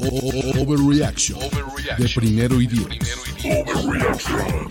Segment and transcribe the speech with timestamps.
[0.00, 1.38] Overreaction
[1.98, 2.86] de primero y diez.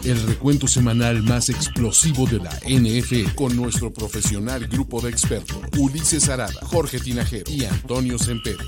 [0.03, 6.29] El recuento semanal más explosivo de la NFL con nuestro profesional grupo de expertos Ulises
[6.29, 8.63] Arada, Jorge Tinajero y Antonio Sempere.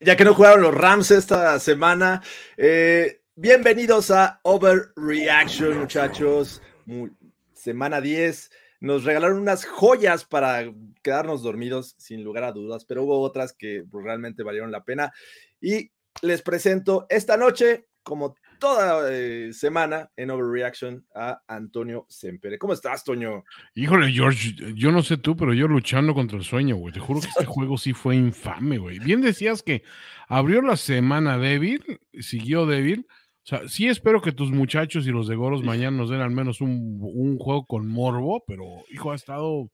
[0.00, 2.22] Ya que no jugaron los Rams esta semana,
[2.56, 6.62] eh, bienvenidos a Overreaction, muchachos.
[6.86, 7.08] Mu-
[7.52, 8.50] semana 10.
[8.80, 10.64] Nos regalaron unas joyas para
[11.02, 15.12] quedarnos dormidos, sin lugar a dudas, pero hubo otras que realmente valieron la pena.
[15.60, 15.90] Y
[16.22, 22.58] les presento esta noche, como toda eh, semana en Overreaction, a Antonio Sempere.
[22.58, 23.44] ¿Cómo estás, Toño?
[23.74, 26.92] Híjole, George, yo no sé tú, pero yo luchando contra el sueño, güey.
[26.92, 28.98] Te juro que este juego sí fue infame, güey.
[28.98, 29.82] Bien decías que
[30.28, 33.06] abrió la semana débil, siguió débil.
[33.44, 36.30] O sea, sí espero que tus muchachos y los de Goros mañana nos den al
[36.30, 39.70] menos un, un juego con morbo, pero, hijo, ha estado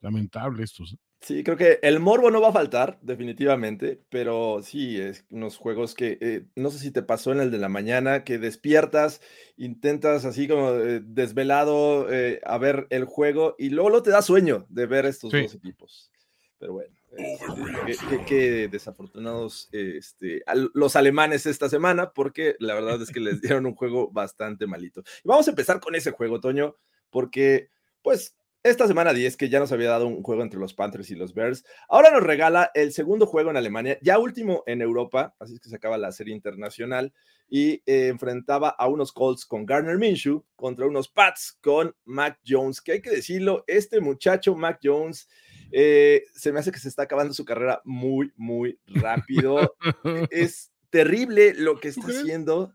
[0.00, 0.96] lamentable estos.
[1.22, 5.94] Sí, creo que el morbo no va a faltar, definitivamente, pero sí, es unos juegos
[5.94, 9.22] que eh, no sé si te pasó en el de la mañana, que despiertas,
[9.56, 14.20] intentas así como eh, desvelado eh, a ver el juego y luego, luego te da
[14.20, 15.40] sueño de ver estos Sí.
[15.40, 16.10] dos equipos.
[16.58, 16.94] Pero bueno,
[17.86, 20.42] qué, qué- qué desafortunados este,
[20.74, 25.02] los alemanes esta semana, porque la verdad es que les dieron un juego bastante malito.
[25.22, 26.76] Y vamos a empezar con ese juego, Toño,
[27.10, 27.68] porque
[28.02, 31.14] pues esta semana 10, que ya nos había dado un juego entre los Panthers y
[31.14, 35.52] los Bears, ahora nos regala el segundo juego en Alemania, ya último en Europa, así
[35.54, 37.12] es que se acaba la serie internacional,
[37.46, 42.80] y eh, enfrentaba a unos Colts con Garner Minshew contra unos Pats con Mac Jones,
[42.80, 45.28] que hay que decirlo, este muchacho Mac Jones
[45.72, 49.76] eh, se me hace que se está acabando su carrera muy, muy rápido.
[50.30, 52.74] es terrible lo que está haciendo.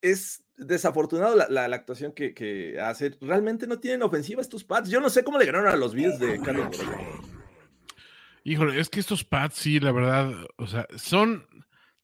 [0.00, 3.16] Es desafortunado la, la- la actuación que, que hace.
[3.20, 4.88] Realmente no tienen ofensiva estos Pats.
[4.88, 6.76] Yo no sé cómo le ganaron a los Bills de Carlos.
[8.44, 11.46] Híjole, es que estos Pats, sí, la verdad, o sea, son,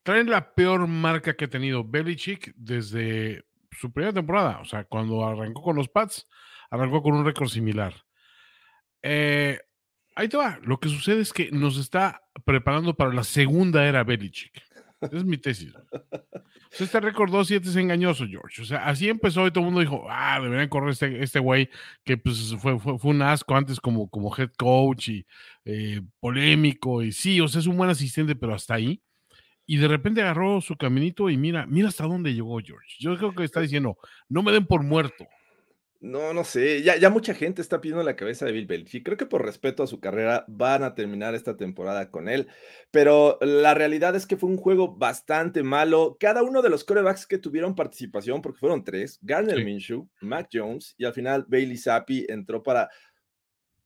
[0.03, 4.59] traen la peor marca que ha tenido Belichick desde su primera temporada.
[4.61, 6.27] O sea, cuando arrancó con los Pats,
[6.71, 7.95] arrancó con un récord similar.
[9.03, 9.59] Eh,
[10.15, 10.59] ahí te va.
[10.63, 14.63] Lo que sucede es que nos está preparando para la segunda era Belichick.
[15.11, 15.75] Es mi tesis.
[16.79, 18.63] Este récord 2-7 es engañoso, George.
[18.63, 21.69] O sea, así empezó y todo el mundo dijo, ah, deberían correr este, este güey
[22.03, 25.27] que pues fue, fue, fue un asco antes como, como head coach y
[25.65, 29.03] eh, polémico y sí, o sea, es un buen asistente, pero hasta ahí.
[29.67, 32.97] Y de repente agarró su caminito y mira, mira hasta dónde llegó George.
[32.99, 33.99] Yo creo que está diciendo,
[34.29, 35.27] no me den por muerto.
[36.05, 36.83] No, no sé.
[36.83, 39.05] Ya, ya mucha gente está pidiendo la cabeza de Bill Belichick.
[39.05, 42.49] Creo que por respeto a su carrera van a terminar esta temporada con él.
[42.91, 46.17] Pero la realidad es que fue un juego bastante malo.
[46.19, 49.65] Cada uno de los corebacks que tuvieron participación, porque fueron tres, Garner Sí.
[49.65, 52.91] Minshew, Mac Jones y al final Bailey Zappi entró para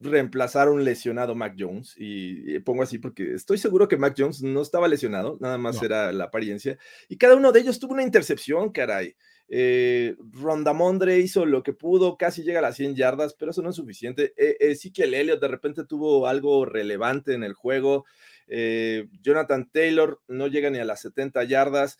[0.00, 1.94] reemplazar a un lesionado Mac Jones.
[1.98, 5.82] Y, pongo así porque estoy seguro que Mac Jones no estaba lesionado, nada más No.
[5.84, 6.78] era la apariencia.
[7.10, 9.14] Y cada uno de ellos tuvo una intercepción, caray.
[9.48, 13.70] Eh, Rondamondre hizo lo que pudo, casi llega a las 100 yardas, pero eso no
[13.70, 14.34] es suficiente.
[14.36, 18.04] Eh, Ezekiel Elliott de repente tuvo algo relevante en el juego.
[18.48, 21.98] Eh, Jonathan Taylor no llega ni a las 70 yardas.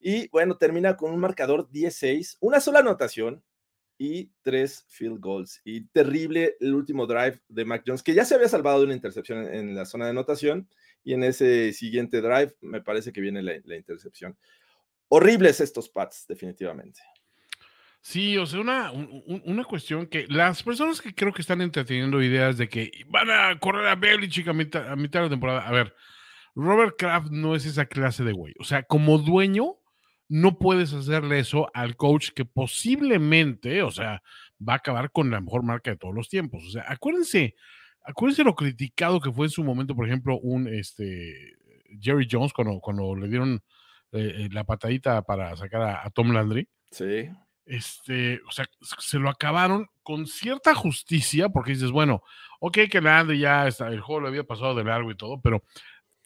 [0.00, 3.42] Y bueno, termina con un marcador 16, una sola anotación
[3.96, 5.60] y tres field goals.
[5.64, 8.94] Y terrible el último drive de Mac Jones, que ya se había salvado de una
[8.94, 10.68] intercepción en, la zona de anotación.
[11.04, 14.36] Y en ese siguiente drive, me parece que viene la intercepción.
[15.08, 17.00] Horribles estos Pats, definitivamente.
[18.00, 21.60] Sí, o sea, una, un- un- una cuestión que las personas que creo que están
[21.60, 25.30] entreteniendo ideas de que van a correr a Belichick a mitad, a mitad de la
[25.30, 25.66] temporada.
[25.66, 25.94] A ver,
[26.54, 28.54] Robert Kraft no es esa clase de güey.
[28.60, 29.76] O sea, como dueño,
[30.28, 34.22] no puedes hacerle eso al coach que posiblemente, o sea,
[34.66, 36.62] va a acabar con la mejor marca de todos los tiempos.
[36.66, 37.54] O sea, acuérdense,
[38.04, 41.56] acuérdense lo criticado que fue en su momento, por ejemplo, un este
[42.00, 43.62] Jerry Jones cuando, cuando le dieron
[44.12, 47.28] eh, eh, la patadita para sacar a, a Tom Landry Sí.
[47.66, 52.22] este, o sea, se lo acabaron con cierta justicia, porque dices, bueno,
[52.60, 55.62] ok, que Landry ya está, el juego le había pasado de largo y todo, pero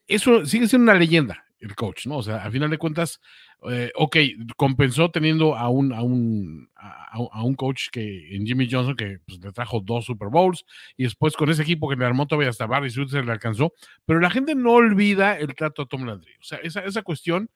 [0.07, 1.45] eso sigue siendo una leyenda.
[1.63, 2.19] El coach, ¿no?
[2.19, 3.21] O sea, a final de cuentas,
[3.71, 4.17] eh, ok,
[4.57, 9.41] compensó teniendo a un, a un, a, un coach que en Jimmy Johnson que pues,
[9.41, 10.65] le trajo dos Super Bowls
[10.97, 13.73] y después con ese equipo que le armó todavía hasta Barry se le alcanzó,
[14.05, 16.33] pero la gente no olvida el trato a Tom Landry.
[16.41, 17.49] O sea, esa, esa cuestión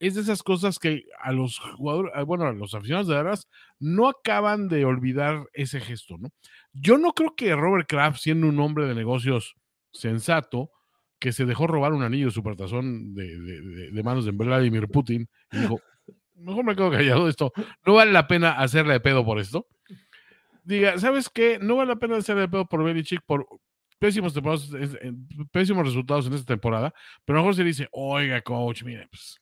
[0.00, 3.48] es de esas cosas que a los jugadores, bueno, a los aficionados de Dallas
[3.78, 6.30] no acaban de olvidar ese gesto, ¿no?
[6.72, 9.54] Yo no creo que Robert Kraft, siendo un hombre de negocios
[9.92, 10.70] sensato,
[11.22, 13.38] que se dejó robar un anillo de supertazón de,
[13.92, 15.80] de, manos de Vladimir Putin y dijo,
[16.34, 17.52] mejor me quedo callado esto,
[17.86, 19.68] no vale la pena hacerle de pedo por esto.
[20.64, 21.60] Diga, ¿sabes qué?
[21.62, 23.46] No vale la pena hacerle de pedo por Belichick por
[24.00, 24.34] pésimos,
[25.52, 26.92] pésimos resultados en esta temporada,
[27.24, 29.40] pero a lo mejor se dice, oiga, coach, mire, pues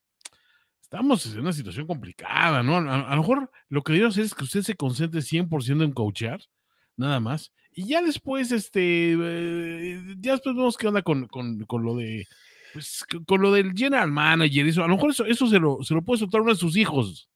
[0.82, 2.76] estamos en una situación complicada, ¿no?
[2.76, 6.40] A, lo mejor lo que debemos hacer es que usted se concentre 100% en coachear,
[6.98, 11.82] nada más, y ya después, este, eh, ya después vemos qué onda con, con, con
[11.84, 12.26] lo de,
[12.72, 15.94] pues, con lo del general manager, eso, a lo mejor eso, eso se, lo, se
[15.94, 17.28] lo puede soltar uno de sus hijos,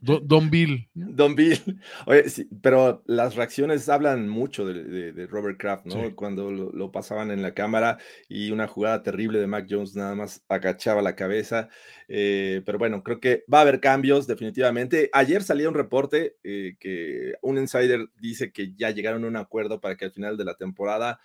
[0.00, 0.88] don, don, Bill.
[0.94, 1.58] Don Bill.
[2.06, 2.24] Oye,
[2.60, 6.14] pero las reacciones hablan mucho de, Robert Kraft, ¿no?
[6.14, 7.98] Cuando lo, pasaban en la cámara
[8.28, 11.68] y una jugada terrible de Mac Jones nada más agachaba la cabeza.
[12.08, 15.08] Eh, pero bueno, creo que va a haber cambios definitivamente.
[15.12, 19.80] Ayer salió un reporte eh, que un insider dice que ya llegaron a un acuerdo
[19.80, 21.18] para que al final de la temporada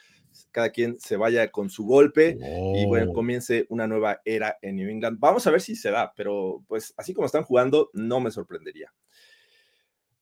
[0.51, 2.37] cada quien se vaya con su golpe
[2.75, 3.13] y bueno, oh.
[3.13, 5.19] comience una nueva era en New England.
[5.19, 8.93] Vamos a ver si se da, pero pues así como están jugando, no me sorprendería.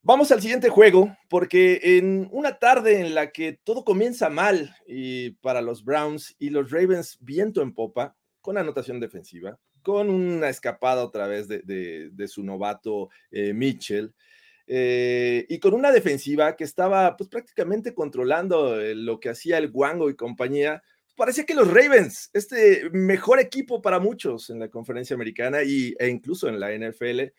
[0.08, 5.32] Vamos al siguiente juego, porque en una tarde en la que todo comienza mal y
[5.42, 11.04] para los Browns y los Ravens viento en popa, con anotación defensiva, con una escapada
[11.04, 14.14] otra vez de, su novato eh, Mitchell,
[14.68, 19.70] eh, y con una defensiva que estaba pues prácticamente controlando eh, lo que hacía el
[19.72, 20.82] Wango y compañía,
[21.16, 26.08] parecía que los Ravens, este mejor equipo para muchos en la conferencia americana y, e
[26.08, 27.32] incluso en la NFL,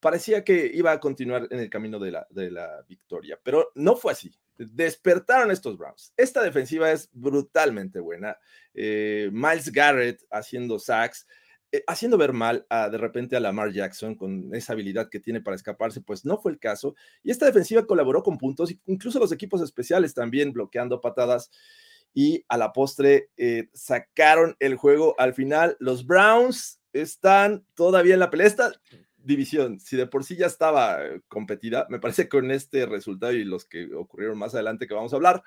[0.00, 3.96] parecía que iba a continuar en el camino de la, de la victoria, pero no
[3.96, 4.32] fue así.
[4.56, 6.12] Despertaron estos Browns.
[6.16, 8.36] Esta defensiva es brutalmente buena.
[8.74, 11.26] Eh, Miles Garrett haciendo sacks.
[11.70, 15.42] Eh, haciendo ver mal a, de repente a Lamar Jackson con esa habilidad que tiene
[15.42, 16.94] para escaparse, pues no fue el caso.
[17.22, 21.50] Y esta defensiva colaboró con puntos, incluso los equipos especiales también bloqueando patadas.
[22.14, 25.76] Y a la postre eh, sacaron el juego al final.
[25.78, 28.46] Los Browns están todavía en la pelea.
[28.46, 28.72] Esta
[29.18, 33.44] división, si de por sí ya estaba eh, competida, me parece con este resultado y
[33.44, 35.42] los que ocurrieron más adelante que vamos a hablar,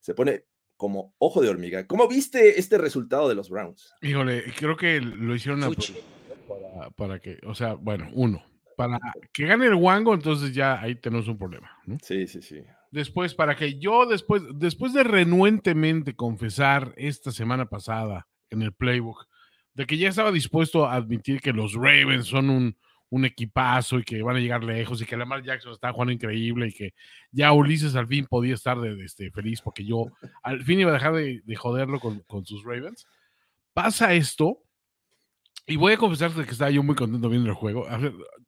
[0.00, 0.44] se pone
[0.82, 1.86] como ojo de hormiga.
[1.86, 3.94] ¿Cómo viste este resultado de los Browns?
[4.02, 5.60] Híjole, creo que lo hicieron
[6.96, 8.44] para, que, o sea, bueno, uno,
[8.76, 8.98] para
[9.32, 11.70] que gane el Wango, entonces ya ahí tenemos un problema.
[12.02, 12.64] Sí, sí, sí.
[12.90, 19.28] Después, para que yo después, después de renuentemente confesar esta semana pasada en el playbook,
[19.74, 22.76] de que ya estaba dispuesto a admitir que los Ravens son un,
[23.12, 26.68] un equipazo y que van a llegar lejos y que Lamar Jackson está jugando increíble
[26.68, 26.94] y que
[27.30, 30.06] ya Ulises al fin podía estar de, este, feliz porque yo
[30.42, 33.06] al fin iba a dejar de, joderlo con, sus Ravens.
[33.74, 34.62] Pasa esto
[35.66, 37.86] y voy a confesarte que estaba yo muy contento viendo el juego.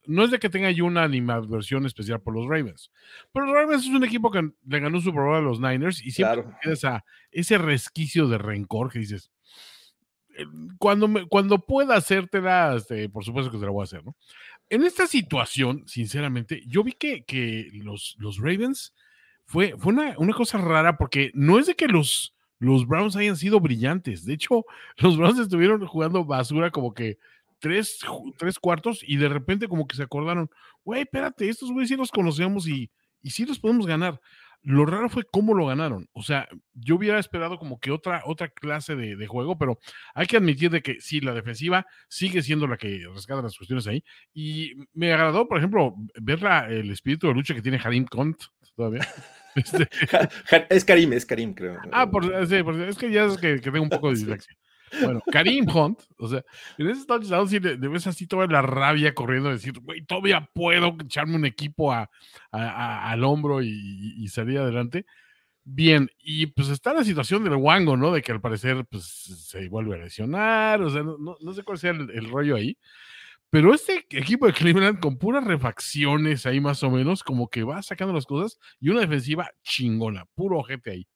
[0.06, 2.90] no es de que tenga yo una animadversión especial por los Ravens,
[3.34, 6.10] pero los Ravens es un equipo que le ganó su Bowl a los Niners y
[6.10, 9.30] siempre queda ese resquicio de rencor que dices,
[10.36, 10.46] eh,
[10.78, 14.16] cuando, me, cuando pueda hacértela, este, por supuesto que te la voy a hacer, ¿no?
[14.70, 18.94] En esta situación, sinceramente, yo vi que, que los, los Ravens
[19.46, 23.36] fue, fue una, una, cosa rara porque no es de que los, los Browns hayan
[23.36, 24.24] sido brillantes.
[24.24, 24.64] De hecho,
[24.96, 27.18] los Browns estuvieron jugando basura como que
[27.58, 27.98] tres,
[28.38, 30.50] tres cuartos y de repente como que se acordaron,
[30.84, 32.90] güey, espérate, estos güeyes sí los conocemos y,
[33.22, 34.20] y sí los podemos ganar.
[34.64, 36.08] Lo raro fue cómo lo ganaron.
[36.12, 39.78] O sea, yo hubiera esperado como que otra, otra clase de, juego, pero
[40.14, 43.86] hay que admitir de que sí, la defensiva sigue siendo la que rescata las cuestiones
[43.86, 44.02] ahí.
[44.32, 46.40] Y me agradó, por ejemplo, ver
[46.70, 48.42] el espíritu de lucha que tiene Harim Kont
[48.74, 49.06] todavía.
[49.54, 49.88] Este
[50.68, 51.78] es Karim, es Karim, creo.
[51.92, 52.56] Ah, por, sí,
[52.88, 54.52] es que ya es que, que tengo un poco de dislexia.
[55.02, 56.44] Bueno, Karim Hunt, o sea,
[56.78, 61.36] en ese touchdown le, ves así toda la rabia corriendo, decir, güey, todavía puedo echarme
[61.36, 62.10] un equipo a,
[62.50, 65.06] al hombro y, salir adelante.
[65.64, 68.12] Bien, y pues está la situación del Wango, ¿no?
[68.12, 71.92] De que al parecer pues se vuelve a lesionar, o sea, no, sé cuál sea
[71.92, 72.76] el, rollo ahí.
[73.50, 77.82] Pero este equipo de Cleveland con puras refacciones ahí más o menos, como que va
[77.82, 81.06] sacando las cosas y una defensiva chingona, puro ojete ahí.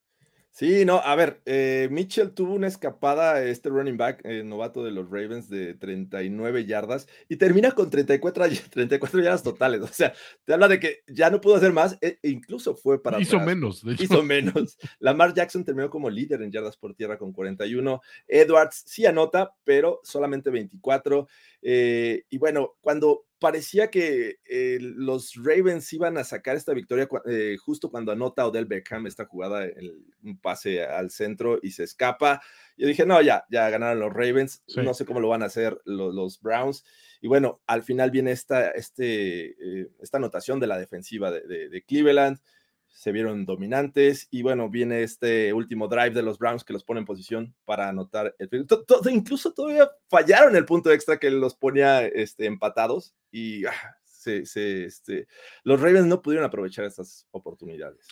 [0.58, 4.90] Sí, no, a ver, eh, Mitchell tuvo una escapada, este running back eh, novato de
[4.90, 9.82] los Ravens de 39 yardas y termina con 34, 34 yardas totales.
[9.82, 10.12] O sea,
[10.44, 13.20] te habla de que ya no pudo hacer más, e incluso fue para.
[13.20, 14.02] Hizo menos, de hecho.
[14.02, 14.76] Hizo menos.
[14.98, 18.00] Lamar Jackson terminó como líder en yardas por tierra con 41.
[18.26, 21.28] Edwards sí anota, pero solamente 24.
[21.62, 27.57] Eh, y bueno, cuando parecía que eh, los Ravens iban a sacar esta victoria eh,
[27.59, 32.42] justo cuando anota Odell Beckham esta jugada, el, un pase al centro y se escapa.
[32.76, 35.80] Yo dije, no, ya, ya ganaron los Ravens, no sé cómo lo van a hacer
[35.85, 36.85] los, Browns.
[37.21, 39.57] Y bueno, al final viene esta, este,
[40.00, 42.38] esta anotación de la defensiva de Cleveland
[42.92, 47.00] se vieron dominantes y bueno, viene este último drive de los Browns que los pone
[47.00, 48.66] en posición para anotar el
[49.11, 55.26] incluso todavía fallaron el punto extra que los ponía este, empatados y ah, se, este,
[55.62, 58.07] los Ravens no pudieron aprovechar estas oportunidades.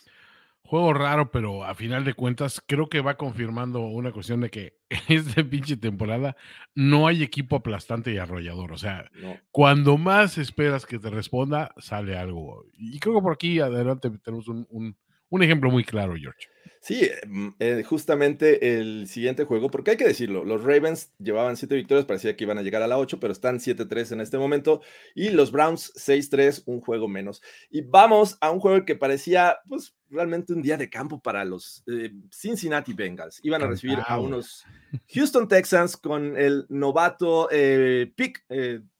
[0.66, 4.78] Juego raro, pero a final de cuentas creo que va confirmando una cuestión de que
[5.08, 6.36] esta pinche temporada
[6.74, 8.72] no hay equipo aplastante y arrollador.
[8.72, 9.10] O sea,
[9.50, 12.64] cuando más esperas que te responda, sale algo.
[12.76, 14.96] Y creo que por aquí adelante tenemos un, un
[15.42, 16.48] ejemplo muy claro, George.
[16.86, 21.74] Sí, mm, eh, justamente el siguiente juego, porque hay que decirlo, los Ravens llevaban siete
[21.74, 24.82] victorias, parecía que iban a llegar a la 8, pero están 7-3 en este momento,
[25.12, 27.42] y los Browns 6-3, un juego menos.
[27.70, 31.82] Y vamos a un juego que parecía, pues, realmente un día de campo para los
[31.88, 33.40] eh, Cincinnati Bengals.
[33.42, 34.64] Iban a recibir a unos
[35.12, 38.44] Houston Texans con el novato eh, pick,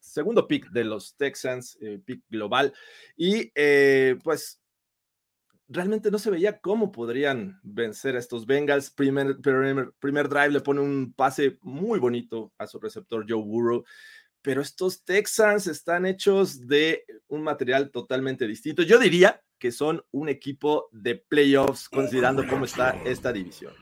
[0.01, 2.73] segundo pick de los Texans, pick global,
[3.17, 3.53] y
[4.25, 4.61] pues
[5.69, 8.91] realmente no se veía cómo podrían vencer a estos Bengals.
[8.91, 13.85] Primer, primer, drive le pone un pase muy bonito a su receptor Joe Burrow.
[14.43, 18.83] Pero estos Texans están hechos de un material totalmente distinto.
[18.83, 23.75] Yo diría que son un equipo de playoffs, considerando cómo está esta división.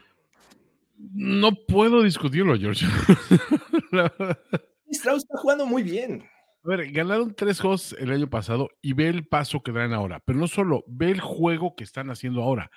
[0.96, 2.86] No puedo discutirlo, George.
[4.88, 6.24] Strauss está jugando muy bien.
[6.64, 10.20] A ver, ganaron tres juegos el año pasado y ve el paso que dan ahora,
[10.24, 12.70] pero no solo, ve el juego que están haciendo ahora.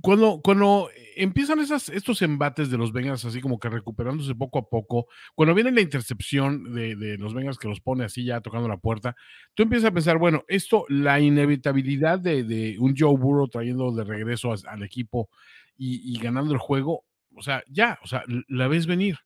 [0.00, 4.68] Cuando, cuando empiezan esas, estos embates de los Bengals, así como que recuperándose poco a
[4.68, 8.76] poco, cuando viene la intercepción de, los Bengals que los pone así ya tocando la
[8.76, 9.16] puerta,
[9.54, 14.54] tú empiezas a pensar, bueno, esto, la inevitabilidad de, un Joe Burrow trayendo de regreso
[14.66, 15.30] al equipo
[15.76, 19.16] y, y, ganando el juego, o sea, ya, o sea, la ves venir.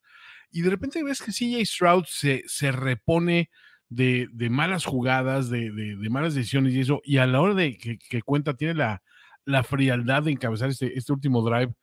[0.51, 3.51] Y de repente ves que CJ Stroud se, se repone
[3.95, 8.55] de, malas jugadas, de, malas decisiones y eso, y a la hora de que, cuenta
[8.55, 9.03] tiene la,
[9.45, 11.75] la, frialdad de encabezar este, este último drive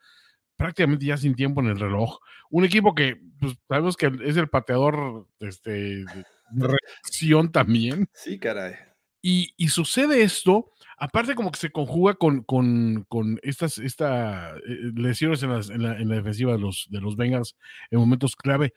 [0.61, 2.19] prácticamente ya sin tiempo en el reloj.
[2.51, 6.05] Un equipo que pues, sabemos que es el pateador este,
[6.51, 8.07] de reacción también.
[8.13, 8.75] Sí, caray.
[9.23, 15.43] Y, sucede esto, aparte como que se conjuga con, con, con estas esta, eh, lesiones
[15.43, 17.55] en, en, la, en, la, defensiva de los, de los Bengals
[17.89, 18.73] en momentos clave.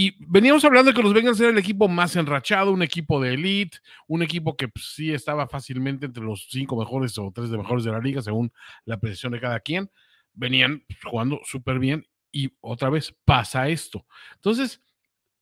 [0.00, 3.34] Y veníamos hablando de que los Bengals era el equipo más enrachado, un equipo de
[3.34, 7.58] elite, un equipo que pues, sí estaba fácilmente entre los cinco mejores o tres de
[7.58, 8.52] mejores de la liga, según
[8.84, 9.90] la precisión de cada quien.
[10.34, 14.06] Venían pues, jugando súper bien y otra vez pasa esto.
[14.36, 14.80] Entonces,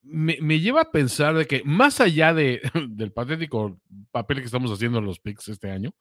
[0.01, 3.79] me, lleva a pensar de que más allá de, del patético
[4.11, 5.93] papel que estamos haciendo en los picks este año,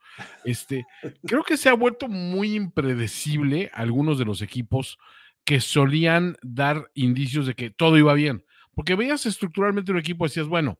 [0.45, 0.85] este,
[1.27, 4.97] creo que se ha vuelto muy impredecible algunos de los equipos
[5.45, 8.44] que solían dar indicios de que todo iba bien.
[8.75, 10.77] Porque veías estructuralmente un equipo decías, bueno,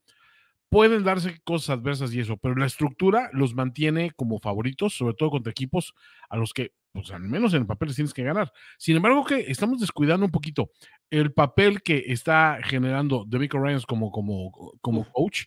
[0.70, 5.32] pueden darse cosas adversas y eso, pero la estructura los mantiene como favoritos, sobre todo
[5.32, 5.94] contra equipos
[6.30, 8.52] a los que, pues al menos en el papel les tienes que ganar.
[8.78, 10.72] Sin embargo, que estamos descuidando un poquito
[11.10, 15.44] el papel que está generando Demico Ryans como, como, como coach,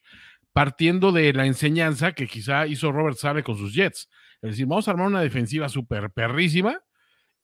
[0.53, 4.09] partiendo de la enseñanza que quizá hizo Robert Sale con sus Jets.
[4.41, 6.81] Es decir, vamos a armar una defensiva súper perrísima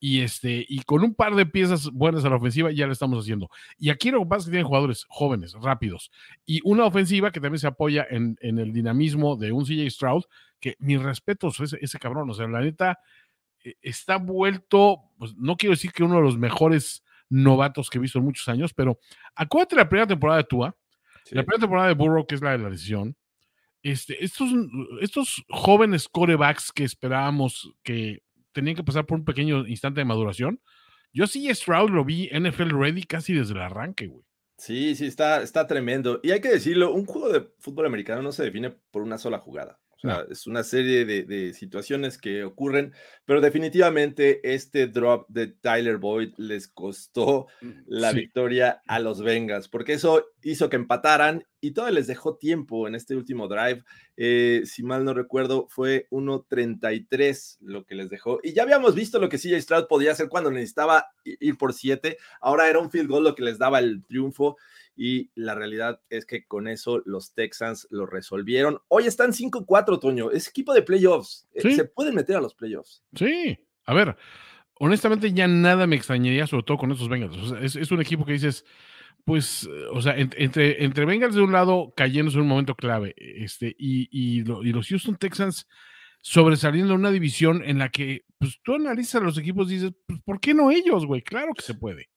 [0.07, 3.23] y, este, y con un par de piezas buenas a la ofensiva ya lo estamos
[3.23, 3.49] haciendo.
[3.79, 6.11] Y aquí lo que pasa es que tienen jugadores jóvenes, rápidos,
[6.45, 10.25] y una ofensiva que también se apoya en, en el dinamismo de un CJ Stroud,
[10.59, 12.99] que mis respetos, ese, ese cabrón, o sea, la neta,
[13.63, 18.01] eh, está vuelto, pues no quiero decir que uno de los mejores novatos que he
[18.01, 18.99] visto en muchos años, pero
[19.33, 20.75] acuérdate la primera temporada de Tua,
[21.31, 23.17] la primera temporada de Burrow, que es la de la decisión,
[23.81, 24.51] este, estos,
[25.01, 28.21] estos jóvenes corebacks que esperábamos que
[28.55, 30.61] tenían que pasar por un pequeño instante de maduración.
[31.13, 34.23] Yo sí, Stroud lo vi NFL ready casi desde el arranque, güey.
[34.57, 36.21] Sí, sí, está, está tremendo.
[36.23, 39.39] Y hay que decirlo, un juego de fútbol americano no se define por una sola
[39.39, 39.79] jugada.
[40.29, 42.93] Es una serie de, de, situaciones que ocurren,
[43.25, 49.67] pero definitivamente este drop de Tyler Boyd les costó mm, la victoria a los Bengals,
[49.67, 53.83] porque eso hizo que empataran y todo les dejó tiempo en este último drive.
[54.17, 58.39] Eh, si mal no recuerdo, fue 1.33 lo que les dejó.
[58.43, 62.17] Y ya habíamos visto lo que CJ Stroud podía hacer cuando necesitaba ir por 7.
[62.39, 64.57] Ahora era un field goal lo que les daba el triunfo
[64.95, 68.79] y la realidad es que con eso los Texans lo resolvieron.
[68.87, 70.31] Hoy están 5-4, Toño.
[70.31, 71.47] Es equipo de playoffs.
[71.53, 73.03] Eh, se pueden meter a los playoffs.
[73.15, 74.15] Sí, a ver,
[74.75, 77.75] honestamente ya nada me extrañaría, sobre todo con estos Bengals.
[77.75, 78.65] es, un equipo que dices,
[79.25, 83.75] pues, o sea, entre, entre Bengals de un lado cayéndose en un momento clave este,
[83.77, 85.67] y, y, los Houston Texans
[86.21, 89.93] sobresaliendo en una división en la que pues, tú analizas a los equipos y dices,
[90.05, 91.23] pues, ¿por qué no ellos, güey?
[91.23, 92.09] Claro que se puede.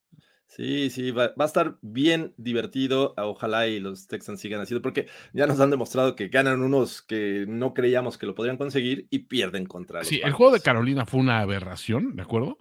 [0.48, 3.14] Sí, sí, va, a estar bien divertido.
[3.16, 7.44] Ojalá y los Texans sigan haciendo, porque ya nos han demostrado que ganan unos que
[7.46, 11.20] no creíamos que lo podrían conseguir y pierden contra Sí, el juego de Carolina fue
[11.20, 12.58] una aberración, ¿de acuerdo?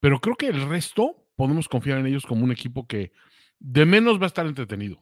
[0.00, 3.12] Pero creo que el resto podemos confiar en ellos como un equipo que
[3.58, 5.00] de menos va a estar entretenido.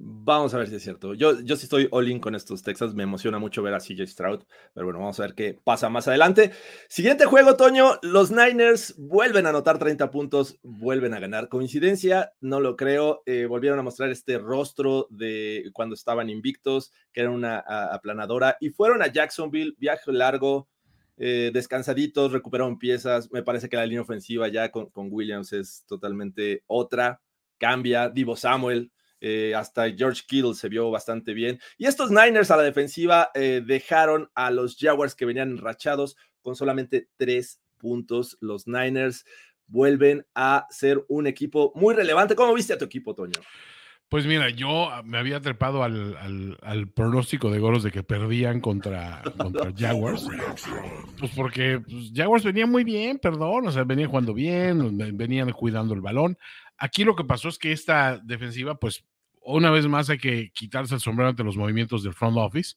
[0.00, 1.14] Vamos a ver si es cierto.
[1.14, 2.94] Yo, yo sí estoy all in con estos Texas.
[2.94, 4.44] Me emociona mucho ver a CJ Stroud.
[4.72, 6.52] Pero bueno, vamos a ver qué pasa más adelante.
[6.88, 7.98] Siguiente juego, Toño.
[8.02, 11.48] Los Niners vuelven a anotar 30 puntos, vuelven a ganar.
[11.48, 13.24] Coincidencia, no lo creo.
[13.26, 18.56] Eh, volvieron a mostrar este rostro de cuando estaban invictos, que era una aplanadora.
[18.60, 20.68] Y fueron a Jacksonville, viaje largo,
[21.16, 23.32] eh, descansaditos, recuperaron piezas.
[23.32, 27.20] Me parece que la línea ofensiva ya con, con Williams es totalmente otra.
[27.58, 28.08] Cambia.
[28.08, 31.60] Divo Samuel eh, hasta George Kittle se vio bastante bien.
[31.76, 36.56] Y estos Niners a la defensiva eh, dejaron a los Jaguars que venían enrachados con
[36.56, 38.38] solamente tres puntos.
[38.40, 39.24] Los Niners
[39.66, 42.34] vuelven a ser un equipo muy relevante.
[42.34, 43.40] ¿Cómo viste a tu equipo, Toño?
[44.08, 49.70] Pues mira, yo me había trepado al, pronóstico de Goros de que perdían contra, contra
[49.76, 50.26] Jaguars.
[51.18, 55.92] Pues porque pues, Jaguars venían muy bien, perdón, o sea, venían jugando bien, venían cuidando
[55.92, 56.38] el balón.
[56.78, 59.04] Aquí lo que pasó es que esta defensiva, pues
[59.42, 62.76] una vez más hay que quitarse el sombrero ante los movimientos del front office,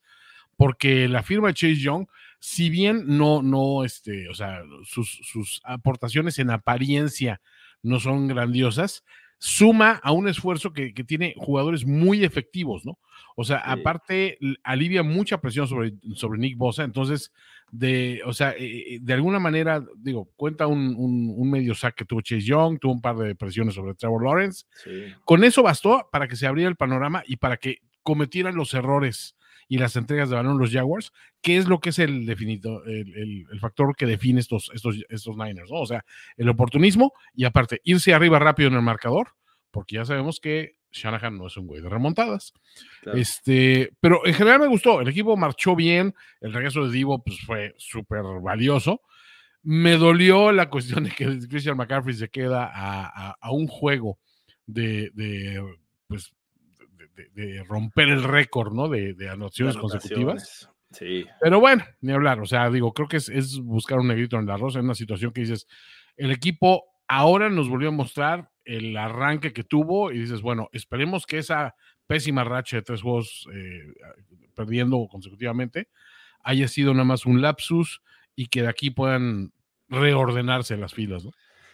[0.58, 2.08] porque la firma de Chase Young,
[2.40, 7.42] si bien no, no, este, o sea, sus, sus aportaciones en apariencia
[7.84, 9.04] no son grandiosas,
[9.44, 13.00] suma a un esfuerzo que, tiene jugadores muy efectivos, ¿no?
[13.36, 17.34] O sea, aparte alivia mucha presión sobre, sobre Nick Bosa, entonces,
[17.72, 22.06] de, o sea, eh, eh, de alguna manera, digo, cuenta un, un, medio sack que
[22.06, 24.66] tuvo Chase Young, tuvo un par de presiones sobre Trevor Lawrence.
[25.26, 29.36] Con eso bastó para que se abriera el panorama y para que cometieran los errores
[29.72, 33.48] y las entregas de balón los Jaguars, ¿qué es lo que es el definido, el,
[33.62, 35.78] factor que define estos, estos, estos Niners, ¿no?
[35.78, 36.04] O sea,
[36.36, 39.30] el oportunismo y aparte irse arriba rápido en el marcador,
[39.72, 42.52] porque ya sabemos que Shanahan no es un güey de remontadas.
[43.14, 47.40] Este, pero en general me gustó, el equipo marchó bien, el regreso de Divo pues,
[47.40, 49.02] fue súper valioso.
[49.64, 54.20] Me dolió la cuestión de que Christian McCaffrey se queda a, un juego
[54.66, 55.64] de, de
[56.08, 56.34] pues,
[57.34, 58.88] de, romper el récord, ¿no?
[58.88, 60.70] De, de anotaciones, consecutivas.
[60.92, 61.26] Sí.
[61.40, 62.40] Pero bueno, ni hablar.
[62.40, 65.32] O sea, digo, creo que es, buscar un negrito en la rosa en una situación
[65.32, 65.68] que dices,
[66.18, 71.26] el equipo ahora nos volvió a mostrar el arranque que tuvo y dices, bueno, esperemos
[71.26, 71.76] que esa
[72.08, 73.94] pésima racha de tres juegos eh,
[74.54, 75.88] perdiendo consecutivamente
[76.44, 78.02] haya sido nada más un lapsus
[78.36, 79.54] y que de aquí puedan
[79.90, 81.32] reordenarse las filas, ¿no?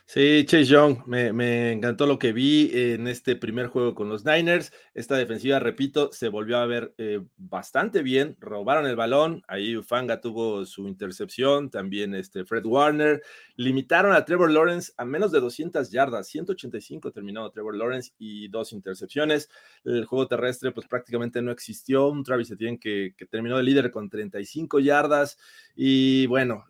[0.09, 4.71] Sí, Chase Young, me, encantó lo que vi en este primer juego con los Niners.
[4.93, 8.37] Esta defensiva, repito, se volvió a ver eh, bastante bien.
[8.39, 13.21] Robaron el balón, ahí Ufanga tuvo su intercepción, también este Fred Warner.
[13.57, 18.71] Limitaron a Trevor Lawrence a menos de 200 yardas, 185 terminó Trevor Lawrence y dos
[18.71, 19.49] intercepciones.
[19.83, 22.07] El juego terrestre, pues prácticamente no existió.
[22.07, 25.37] Un Travis Etienne que, que terminó de líder con 35 yardas.
[25.75, 26.63] Y bueno,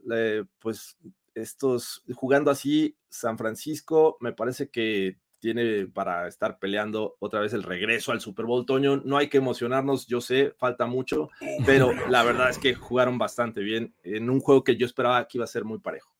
[0.57, 0.97] pues
[1.41, 7.63] estos, jugando así, San Francisco me parece que tiene para estar peleando otra vez el
[7.63, 8.97] regreso al Super Bowl, Toño.
[9.05, 11.29] No hay que emocionarnos, yo sé, falta mucho,
[11.65, 15.37] pero la verdad es que jugaron bastante bien en un juego que yo esperaba que
[15.37, 16.13] iba a ser muy parejo.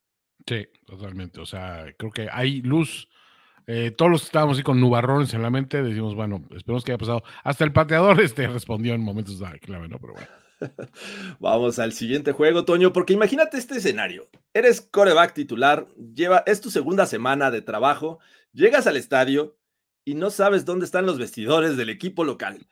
[0.46, 1.42] Sí, totalmente.
[1.42, 3.10] O sea, creo que hay luz.
[3.66, 6.94] Eh, todos los que estábamos así con nubarrones en la mente, decimos, bueno, esperemos que
[6.94, 7.24] haya pasado.
[7.44, 10.00] Hasta el pateador este respondió en momentos de clave, ¿no?
[10.00, 10.47] Pero bueno.
[11.40, 14.28] Vamos al siguiente juego, Toño, porque imagínate este escenario.
[14.54, 18.20] Eres coreback titular, lleva, es tu segunda semana de trabajo,
[18.54, 19.58] llegas al estadio
[20.04, 22.66] y no sabes dónde están los vestidores del equipo local.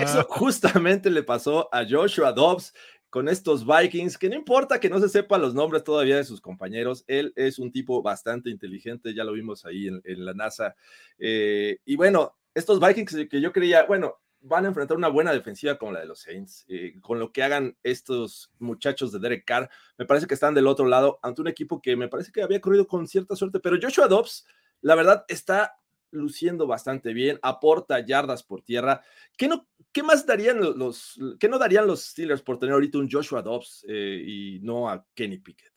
[0.00, 2.74] Eso justamente le pasó a Joshua Dobbs
[3.10, 6.40] con estos Vikings, que no importa que no se sepan los nombres todavía de sus
[6.40, 10.74] compañeros, él es un tipo bastante inteligente, ya lo vimos ahí en, la NASA.
[11.16, 15.78] Eh, y bueno, estos Vikings que yo creía, bueno, van a enfrentar una buena defensiva
[15.78, 16.64] como la de los Saints.
[16.68, 20.66] Eh, con lo que hagan estos muchachos de Derek Carr, me parece que están del
[20.66, 23.78] otro lado ante un equipo que me parece que había corrido con cierta suerte, pero
[23.80, 24.46] Joshua Dobbs,
[24.82, 25.78] la verdad, está
[26.10, 29.02] luciendo bastante bien, aporta yardas por tierra.
[29.36, 33.10] ¿Qué, no, qué más darían los, qué no darían los Steelers por tener ahorita un
[33.10, 35.72] Joshua Dobbs eh, y no a Kenny Pickett?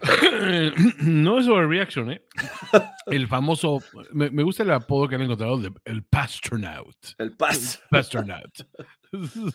[1.00, 2.22] no es overreaction, ¿eh?
[3.06, 3.80] El famoso,
[4.12, 6.96] me, me, gusta el apodo que han encontrado, de, el Pastronaut.
[7.18, 7.82] El pas.
[7.90, 8.66] Pastronaut.
[9.12, 9.50] o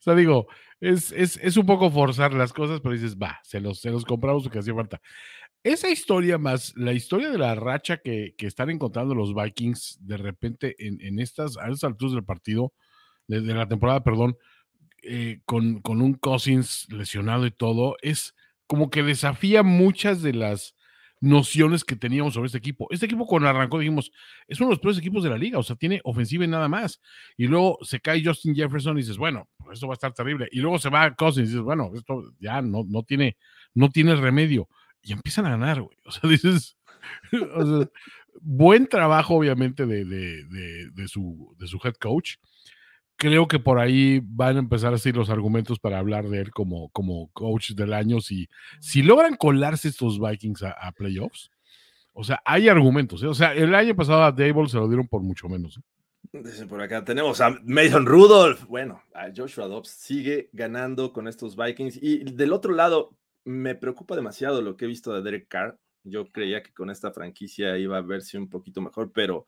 [0.00, 0.48] sea, digo,
[0.80, 4.04] es, es, es, un poco forzar las cosas, pero dices, va, se los, se los
[4.04, 5.00] compramos porque hacía falta.
[5.62, 10.16] Esa historia más la historia de la racha que, que están encontrando los Vikings de
[10.16, 12.72] repente en, en estas, a estas alturas del partido,
[13.28, 14.36] de, de la temporada, perdón,
[15.02, 18.34] eh, con, con un Cousins lesionado y todo, es
[18.70, 20.76] como que desafía muchas de las
[21.20, 22.86] nociones que teníamos sobre este equipo.
[22.90, 24.12] Este equipo cuando arrancó dijimos,
[24.46, 26.68] es uno de los peores equipos de la liga, o sea, tiene ofensiva y nada
[26.68, 27.00] más.
[27.36, 30.48] Y luego se cae Justin Jefferson y dices, bueno, pues esto va a estar terrible.
[30.52, 33.36] Y luego se va Cousins y dices, bueno, esto ya no, no, tiene,
[33.74, 34.68] no tiene remedio.
[35.02, 35.98] Y empiezan a ganar, güey.
[36.04, 36.78] O sea, dices,
[37.56, 37.88] o sea,
[38.40, 42.36] buen trabajo obviamente de, de, de, de, su, de su head coach
[43.20, 46.50] creo que por ahí van a empezar a ser los argumentos para hablar de él
[46.52, 48.22] como, como coach del año.
[48.22, 48.48] Si,
[48.80, 51.50] si logran colarse estos Vikings a, a playoffs,
[52.14, 53.22] o sea, hay argumentos.
[53.22, 53.26] ¿eh?
[53.26, 55.78] O sea, el año pasado a Dable se lo dieron por mucho menos.
[56.32, 56.66] ¿eh?
[56.66, 58.64] Por acá tenemos a Mason Rudolph.
[58.64, 61.98] Bueno, a Joshua Dobbs sigue ganando con estos Vikings.
[62.00, 65.78] Y del otro lado, me preocupa demasiado lo que he visto de Derek Carr.
[66.04, 69.44] Yo creía que con esta franquicia iba a verse un poquito mejor, pero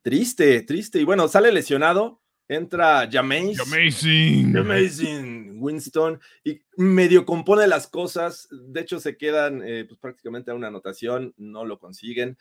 [0.00, 1.00] triste, triste.
[1.00, 3.02] Y bueno, sale lesionado entra.
[3.02, 4.56] Amazing.
[4.56, 5.56] Amazing.
[5.58, 6.20] Winston.
[6.44, 8.48] Y medio compone las cosas.
[8.50, 11.34] De hecho, se quedan eh, pues, prácticamente a una anotación.
[11.36, 12.36] No lo consiguen.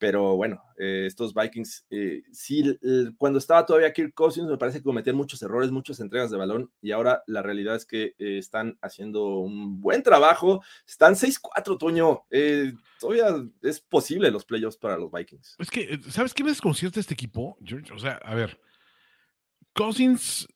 [0.00, 2.64] Pero bueno, eh, estos Vikings, eh, sí,
[3.18, 6.72] cuando estaba todavía Kirk Cousins, me parece que cometían muchos errores, muchas entregas de balón.
[6.80, 10.62] Y ahora la realidad es que eh, están haciendo un buen trabajo.
[10.88, 12.22] Están 6-4, Toño.
[12.98, 15.56] todavía es posible los playoffs para los Vikings.
[15.58, 17.92] Es que, ¿sabes qué me desconcierta este equipo, George?
[17.92, 18.58] O sea, a ver
[19.72, 20.48] Cousins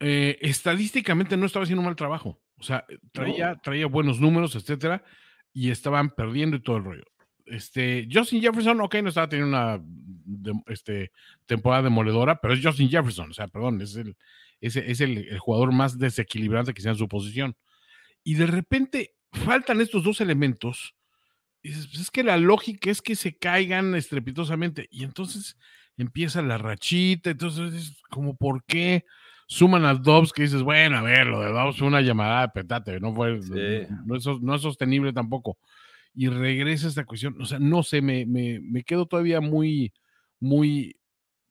[0.00, 2.40] eh, estadísticamente no estaba haciendo un mal trabajo.
[2.58, 3.60] O sea, traía, no.
[3.60, 5.04] traía buenos números, etcétera,
[5.52, 7.04] y estaban perdiendo y todo el rollo.
[7.46, 11.12] Este, Justin Jefferson, ok, no estaba teniendo una de, este,
[11.46, 14.16] temporada demoledora, pero es Justin Jefferson, o sea, perdón, es el,
[14.60, 17.56] es, es el, el jugador más desequilibrante que sea en su posición.
[18.24, 20.94] Y de repente faltan estos dos elementos.
[21.62, 24.88] Y dices, pues es que la lógica es que se caigan estrepitosamente.
[24.90, 25.56] Y entonces
[25.98, 29.04] empieza la rachita, entonces, como, ¿por qué?
[29.46, 32.48] Suman a Dobbs que dices, bueno, a ver, lo de Dobbs fue una llamada de
[32.48, 33.50] petate, no fue, sí.
[34.04, 35.58] no, es, no, es, sostenible tampoco.
[36.14, 39.92] Y regresa esta cuestión, o sea, no sé, me, me, me quedo todavía muy,
[40.38, 40.96] muy,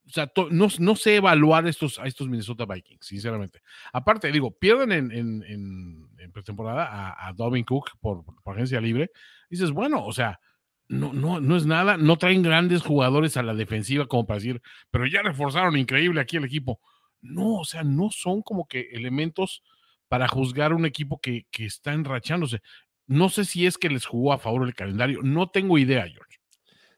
[0.06, 3.62] o sea, to, no, no, sé evaluar estos, a estos Minnesota Vikings, sinceramente.
[3.92, 8.80] Aparte, digo, pierden en, en, en, en pretemporada a, a Dobin Cook por, por, agencia
[8.80, 9.12] libre.
[9.50, 10.40] Dices, bueno, o sea,
[10.88, 14.62] no, no, no es nada, no traen grandes jugadores a la defensiva como para decir,
[14.90, 16.80] pero ya reforzaron increíble aquí el equipo.
[17.22, 19.64] No, o sea, no son como que elementos
[20.08, 22.62] para juzgar un equipo que, que está enrachándose.
[23.06, 26.38] No sé si es que les jugó a favor el calendario, no tengo idea, George.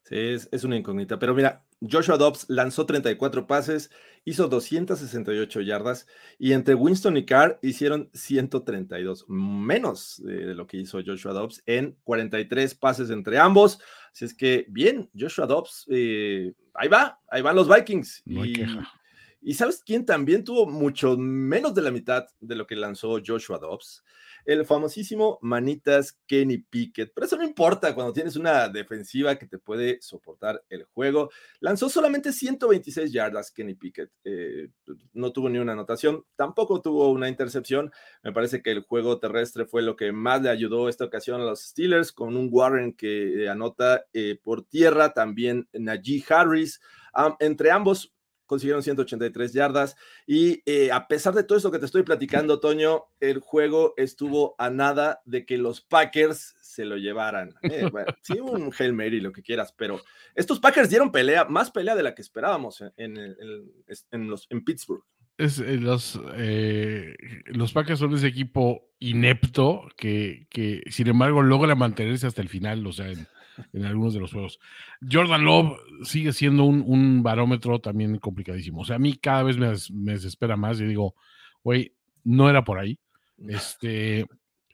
[0.04, 3.89] Sí, es, es una incógnita, pero mira, Joshua Dobbs lanzó 34 pases,
[4.25, 10.99] hizo 268 yardas y entre Winston y Carr hicieron 132, menos de lo que hizo
[11.05, 13.79] Joshua Dobbs en 43 pases entre ambos.
[14.11, 18.23] Así es que bien, Joshua Dobbs, eh, ahí va, ahí van los Vikings.
[18.25, 18.91] No hay y, queja.
[19.41, 23.57] y sabes quién también tuvo mucho menos de la mitad de lo que lanzó Joshua
[23.57, 24.03] Dobbs
[24.49, 27.12] el famosísimo manitas Kenny Pickett.
[27.13, 31.29] Pero eso no importa cuando tienes una defensiva que te puede soportar el juego.
[31.59, 34.09] Lanzó solamente 126 yardas Kenny Pickett.
[34.23, 34.69] Eh,
[35.13, 37.91] no tuvo ni una anotación, tampoco tuvo una intercepción.
[38.23, 41.45] Me parece que el juego terrestre fue lo que más le ayudó esta ocasión a
[41.45, 46.81] los Steelers, con un Warren que eh, anota eh, por tierra, también Najee Harris.
[47.39, 48.15] Entre ambos
[48.49, 53.03] consiguieron 183 yardas y eh, a pesar de todo esto que te estoy platicando, Toño,
[53.19, 57.53] el juego estuvo a nada de que los Packers se lo llevaran.
[57.62, 60.01] Eh, bueno, sí, un Hail Mary, lo que quieras, pero
[60.33, 63.35] estos Packers dieron pelea, más pelea de la que esperábamos en, en,
[64.12, 65.03] en los, en Pittsburgh.
[65.38, 71.75] Es, eh, los, eh, los Packers son ese equipo inepto que, que, sin embargo, logra
[71.75, 73.27] mantenerse hasta el final, o sea, en,
[73.73, 74.59] en algunos de los juegos.
[75.09, 78.81] Jordan Love sigue siendo un, un, barómetro también complicadísimo.
[78.81, 79.67] O sea, a mí cada vez me,
[80.13, 81.15] desespera más y digo,
[81.63, 81.93] güey,
[82.23, 82.99] no era por ahí.
[83.47, 84.25] Este,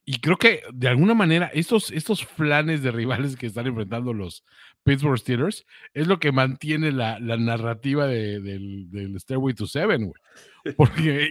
[0.05, 4.43] Y creo que de alguna manera estos, estos flanes de rivales que están enfrentando los
[4.83, 10.05] Pittsburgh Steelers es lo que mantiene la, la narrativa de- del, del Stairway to Seven,
[10.05, 10.21] güey.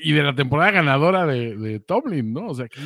[0.03, 2.49] Y de la temporada ganadora de, de Tomlin, ¿no?
[2.49, 2.81] O sea, que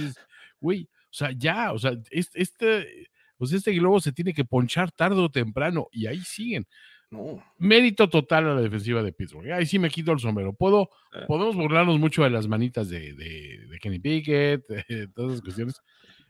[0.61, 4.93] güey, o sea, ya, o sea, es- este, pues este globo se tiene que ponchar
[4.93, 6.67] tarde o temprano y ahí siguen.
[7.11, 7.43] No.
[7.57, 9.51] Mérito total a la defensiva de Pittsburgh.
[9.53, 10.53] Ahí sí me quito el sombrero.
[10.53, 11.25] Puedo, Eh.
[11.27, 15.81] podemos burlarnos mucho de las manitas de, de- de Kenny Pickett, de todas esas cuestiones.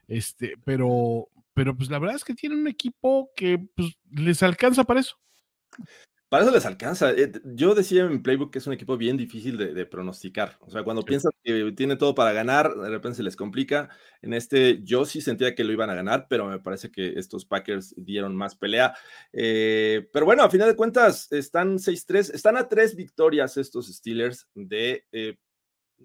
[0.06, 4.84] Este, pero, pero pues la verdad es que tienen un equipo que pues, les alcanza
[4.84, 5.16] para eso.
[6.28, 7.10] Para eso les alcanza.
[7.12, 10.58] Eh, Yo decía en Playbook que es un equipo bien difícil de, de pronosticar.
[10.60, 11.06] O sea, cuando Sí.
[11.06, 13.88] piensas que tiene todo para ganar, de repente se les complica.
[14.20, 17.46] En este, yo sí sentía que lo iban a ganar, pero me parece que estos
[17.46, 18.94] Packers dieron más pelea.
[19.32, 24.48] Eh, pero bueno, a final de cuentas, están 6-3, están a tres victorias estos Steelers
[24.54, 25.36] de eh,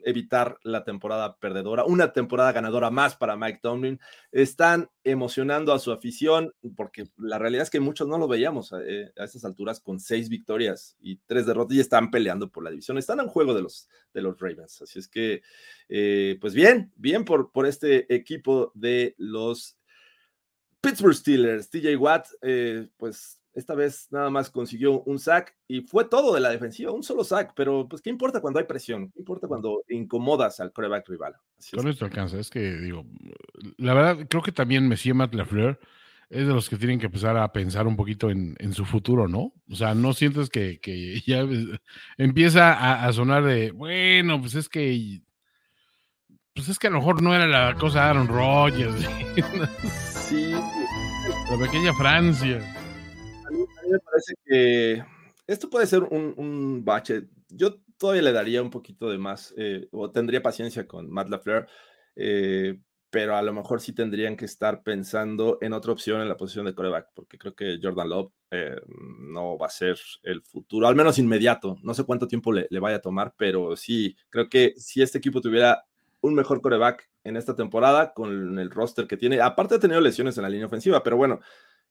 [0.03, 3.99] evitar la temporada perdedora, una temporada ganadora más para Mike Tomlin.
[4.31, 9.11] Están emocionando a su afición, porque la realidad es que muchos no lo veíamos eh,
[9.17, 12.97] a estas alturas con seis victorias y tres derrotas y están peleando por la división.
[12.97, 14.81] Están en juego de los, de los Ravens.
[14.81, 15.41] Así es que,
[15.89, 19.77] eh, pues bien, bien por, por este equipo de los
[20.81, 21.69] Pittsburgh Steelers.
[21.69, 26.39] TJ Watt, eh, pues esta vez nada más consiguió un sack y fue todo de
[26.39, 29.83] la defensiva, un solo sack, pero pues qué importa cuando hay presión, qué importa cuando
[29.89, 31.35] incomodas al coreback rival.
[31.57, 31.81] Así es.
[31.81, 32.39] Con esto alcanza.
[32.39, 33.05] Es que digo,
[33.77, 35.79] la verdad, creo que también Messi Matt Lafleur
[36.29, 39.27] es de los que tienen que empezar a pensar un poquito en, en su futuro,
[39.27, 39.53] ¿no?
[39.69, 41.45] O sea, no sientes que, que ya
[42.17, 45.21] empieza a, a sonar de, bueno, pues es que
[46.55, 48.95] pues es que a lo mejor no era la cosa de Aaron Rodgers,
[50.29, 52.82] Sí, la pequeña Francia.
[53.93, 55.03] Me parece que
[55.47, 57.27] esto puede ser un, un bache.
[57.49, 61.67] Yo todavía le daría un poquito de más, eh, o tendría paciencia con Matt LaFleur,
[62.15, 62.79] eh,
[63.09, 66.65] pero a lo mejor sí tendrían que estar pensando en otra opción en la posición
[66.65, 68.75] de coreback, porque creo que Jordan Love eh,
[69.19, 71.77] no va a ser el futuro, al menos inmediato.
[71.83, 75.19] No sé cuánto tiempo le, le vaya a tomar, pero sí, creo que si este
[75.19, 75.85] equipo tuviera
[76.21, 80.35] un mejor coreback en esta temporada con el roster que tiene, aparte ha tenido lesiones
[80.37, 81.39] en la línea ofensiva, pero bueno,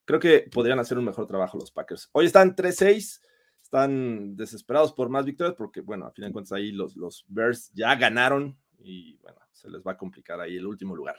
[0.05, 2.09] creo que podrían hacer un mejor trabajo los Packers.
[2.13, 3.21] Hoy están 3-6,
[3.63, 7.71] están desesperados por más victorias porque, bueno, a fin de cuentas ahí los, los Bears
[7.75, 11.17] ya ganaron y, bueno, se les va a complicar ahí el último lugar.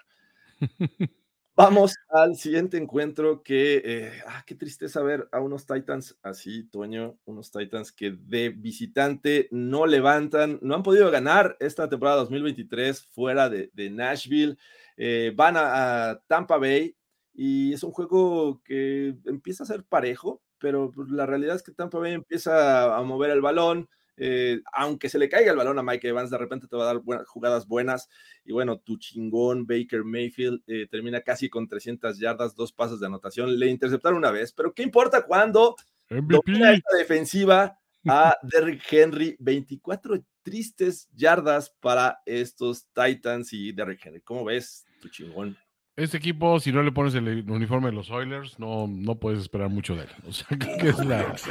[1.55, 7.19] Vamos al siguiente encuentro que, eh, ah, qué tristeza ver a unos Titans así, Toño,
[7.25, 13.49] unos Titans que de visitante no levantan, no han podido ganar esta temporada 2023 fuera
[13.49, 14.57] de, de Nashville,
[14.97, 16.97] eh, van a, a, Tampa Bay
[17.33, 21.71] y es un juego que empieza a ser parejo, pero pues, la realidad es que
[21.71, 25.83] Tampa Bay empieza a mover el balón, eh, aunque se le caiga el balón a
[25.83, 28.09] Mike Evans, de repente te va a dar buenas, jugadas buenas.
[28.45, 33.07] Y bueno, tu chingón Baker Mayfield eh, termina casi con 300 yardas, dos pasos de
[33.07, 33.57] anotación.
[33.57, 35.75] Le interceptaron una vez, pero ¿qué importa cuando
[36.09, 39.35] domina esta defensiva a Derrick Henry?
[39.39, 44.21] 24 tristes yardas para estos Titans y Derrick Henry.
[44.21, 45.57] ¿Cómo ves, tu chingón?
[45.95, 49.69] Este equipo, si no le pones el uniforme de los Oilers, no, no puedes esperar
[49.69, 50.09] mucho de él.
[50.27, 51.21] O sea, creo que es la.
[51.33, 51.47] Es,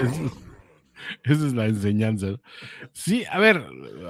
[1.24, 2.26] esa es la enseñanza.
[2.92, 3.64] Sí, a ver,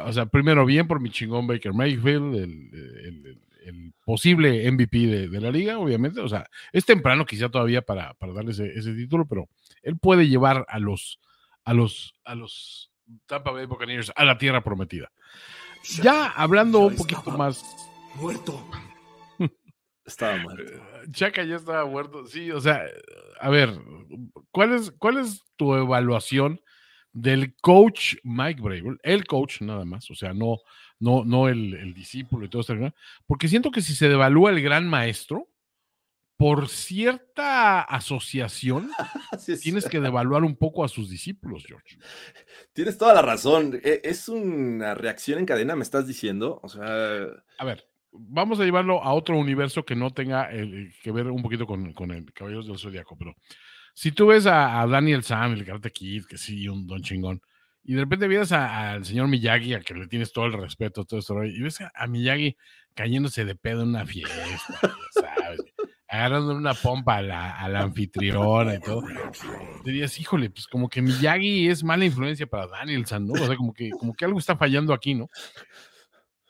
[0.04, 5.28] o sea, primero bien por mi chingón Baker Mayfield, el, el, el posible MVP de,
[5.28, 6.20] de, la liga, obviamente.
[6.20, 9.48] O sea, es temprano quizá todavía para, para darle ese, ese, título, pero
[9.82, 11.20] él puede llevar a los,
[11.64, 12.90] a los, a los
[13.26, 15.10] Tampa Bay Buccaneers a la tierra prometida.
[16.02, 17.64] Ya hablando un poquito más.
[18.14, 18.64] Muerto.
[20.04, 20.82] Estaba muerto.
[21.10, 22.26] Chaca ya estaba muerto.
[22.26, 22.84] Sí, o sea,
[23.40, 23.70] a ver,
[24.50, 26.60] ¿cuál es, cuál es tu evaluación
[27.12, 28.98] del coach Mike Brable?
[29.02, 30.58] El coach nada más, o sea, no,
[30.98, 32.74] no, no el, el discípulo y todo esto,
[33.26, 35.48] porque siento que si se devalúa el gran maestro,
[36.36, 38.90] por cierta asociación,
[39.38, 41.98] sí, tienes que devaluar un poco a sus discípulos, George.
[42.72, 43.80] Tienes toda la razón.
[43.84, 46.58] E, Es una reacción en cadena, me estás diciendo.
[46.64, 47.26] O sea.
[47.58, 51.42] A ver, vamos a llevarlo a otro universo que no tenga el, que ver un
[51.42, 53.34] poquito con, el Caballeros del Zodíaco, pero
[53.94, 57.40] si tú ves a, Daniel Sam, el Karate Kid, que sí, un don chingón,
[57.84, 61.20] y de repente vienes al señor Miyagi, al que le tienes todo el respeto, todo
[61.20, 62.56] esto, y ves a, Miyagi
[62.94, 64.34] cayéndose de pedo en una fiesta,
[65.10, 65.60] ¿sabes?
[66.06, 69.02] Agarrando una pompa a la, a anfitriona y todo.
[69.82, 73.32] Dirías, híjole, pues como que Miyagi es mala influencia para Danielson, ¿no?
[73.32, 75.30] O sea, como que, como que algo está fallando aquí, ¿no?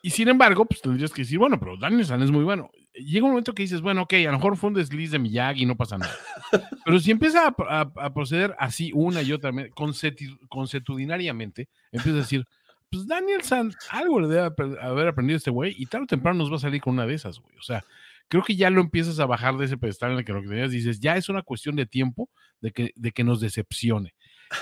[0.05, 2.69] Y sin embargo, pues tendrías que decir, bueno, pero Danielson es muy bueno.
[2.93, 5.65] Llega un momento que dices, bueno, ok, a lo mejor fue un desliz de Miyagi,
[5.65, 6.13] no pasa nada.
[6.85, 9.71] Pero si empieza a, a, a proceder así una y otra vez,
[10.49, 12.45] consuetudinariamente, empieza a decir,
[12.91, 16.57] pues Danielson algo le debe haber aprendido este güey y tarde o temprano nos va
[16.57, 17.55] a salir con una de esas, güey.
[17.57, 17.85] O sea,
[18.27, 20.49] creo que ya lo empiezas a bajar de ese pedestal en el que lo que
[20.49, 24.13] tenías, dices, ya es una cuestión de tiempo de que, de que nos decepcione.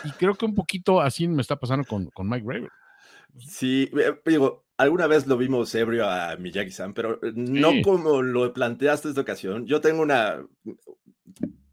[0.04, 2.70] Y creo que un poquito así me está pasando con, con Mike Graver.
[3.40, 7.82] Sí, eh, digo, alguna vez lo vimos ebrio a Miyagi-san, pero eh, no Sí.
[7.82, 9.66] como lo planteaste esta ocasión.
[9.68, 10.44] Yo tengo una,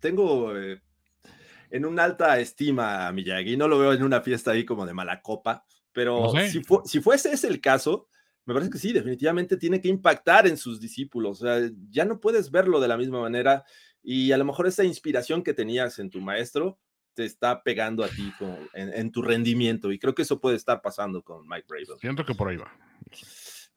[0.01, 0.81] tengo eh,
[1.71, 4.94] en una alta estima a Miyagi, no lo veo en una fiesta ahí como de
[4.94, 6.51] mala copa, pero Lo sé.
[6.51, 8.09] si, fu- si fuese ese el caso,
[8.44, 11.42] me parece que sí, definitivamente tiene que impactar en sus discípulos.
[11.42, 13.64] O sea, ya no puedes verlo de la misma manera
[14.03, 16.79] y a lo mejor esa inspiración que tenías en tu maestro
[17.12, 18.33] te está pegando a ti
[18.75, 21.99] en tu rendimiento y creo que eso puede estar pasando con Mike Bravel.
[22.01, 22.73] Siento que por ahí va.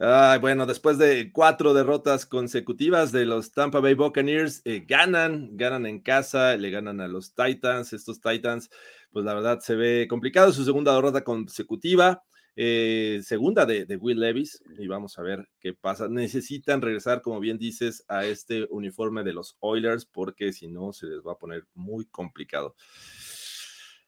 [0.03, 5.85] Ay, bueno, después de cuatro derrotas consecutivas de los Tampa Bay Buccaneers, eh, ganan, ganan
[5.85, 7.93] en casa, le ganan a los Titans.
[7.93, 8.71] Estos Titans,
[9.11, 10.51] pues la verdad se ve complicado.
[10.53, 12.23] Su segunda derrota consecutiva,
[12.55, 16.07] eh, segunda de, de Will Levis, y vamos a ver qué pasa.
[16.07, 21.05] Necesitan regresar, como bien dices, a este uniforme de los Oilers, porque si no se
[21.05, 22.75] les va a poner muy complicado.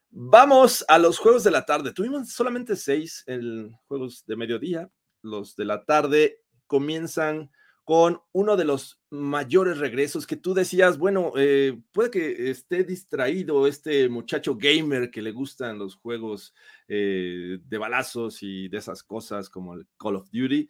[0.09, 1.93] Vamos a los juegos de la tarde.
[1.93, 4.89] Tuvimos solamente seis en juegos de mediodía.
[5.23, 7.49] Los de la tarde comienzan
[7.83, 13.67] con uno de los mayores regresos que tú decías, bueno, eh, puede que esté distraído
[13.67, 16.53] este muchacho gamer que le gustan los juegos
[16.87, 20.69] eh, de balazos y de esas cosas como el Call of Duty,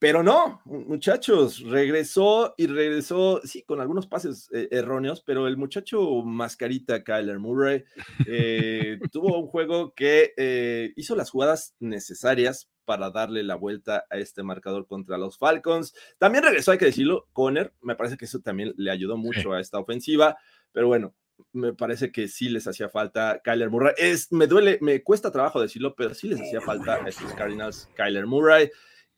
[0.00, 6.22] pero no, muchachos, regresó y regresó, sí, con algunos pases eh, erróneos, pero el muchacho
[6.22, 7.84] mascarita Kyler Murray
[8.26, 14.16] eh, tuvo un juego que eh, hizo las jugadas necesarias para darle la vuelta a
[14.16, 15.94] este marcador contra los Falcons.
[16.18, 19.60] También regresó, hay que decirlo, Conner, me parece que eso también le ayudó mucho a
[19.60, 20.36] esta ofensiva,
[20.72, 21.14] pero bueno,
[21.52, 23.94] me parece que sí les hacía falta Kyler Murray.
[23.96, 27.88] Es, me duele, me cuesta trabajo decirlo, pero sí les hacía falta a estos Cardinals
[27.94, 28.68] Kyler Murray.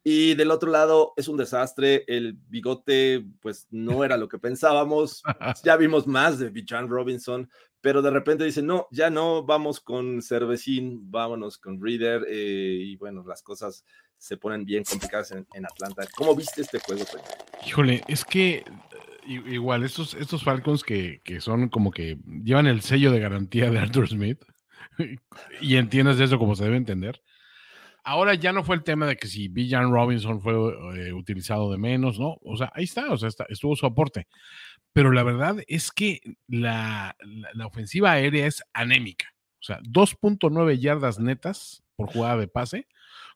[0.04, 2.04] Y del otro lado es un desastre.
[2.08, 5.22] El bigote, pues no era lo que pensábamos.
[5.64, 7.48] Ya vimos más de Bijan Robinson,
[7.83, 12.25] pero de repente dicen, no, ya no, vamos con Cervecín, vámonos con Reader.
[12.29, 13.85] eh, y bueno, las cosas
[14.16, 16.05] se ponen bien complicadas en, en Atlanta.
[16.16, 17.25] ¿Cómo viste este juego, Toño?
[17.66, 18.64] Híjole, es que
[19.27, 23.79] igual, estos, estos Falcons que, que son como que llevan el sello de garantía de
[23.79, 24.40] Arthur Smith
[25.61, 27.21] y entiendes eso como se debe entender.
[28.05, 30.55] Ahora ya no fue el tema de que si Villan Robinson fue
[30.97, 32.37] eh, utilizado de menos, ¿no?
[32.42, 34.27] O sea, ahí está, o sea, está- estuvo su aporte.
[34.92, 39.35] Pero la verdad es que la, la- la ofensiva aérea es anémica.
[39.61, 42.87] O sea, 2.9 yardas netas por jugada de pase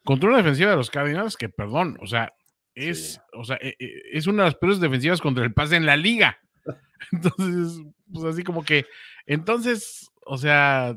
[0.04, 2.32] contra una defensiva de los Cardinals que, perdón, o sea,
[2.74, 3.20] es, Sí.
[3.32, 5.96] o sea, e- e- es una de las peores defensivas contra el pase en la
[5.96, 6.38] liga.
[7.12, 8.86] Entonces, pues así como que,
[9.26, 10.96] entonces, o sea,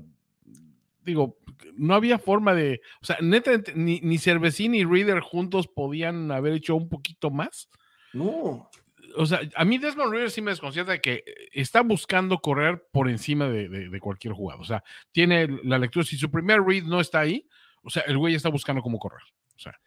[1.04, 1.38] digo,
[1.76, 6.54] no había forma de, o sea, neta, ni, ni Cervecín ni Reader juntos podían haber
[6.54, 7.70] hecho un poquito más.
[8.14, 8.70] No,
[9.16, 13.10] O sea, a mí Desmond Reader sí me desconcierta de que está buscando correr por
[13.10, 14.62] encima de, de- de cualquier jugador.
[14.62, 17.48] O sea, tiene la lectura, si su primer read no está ahí,
[17.84, 19.22] o sea, el güey está buscando cómo correr.
[19.56, 19.80] O sea,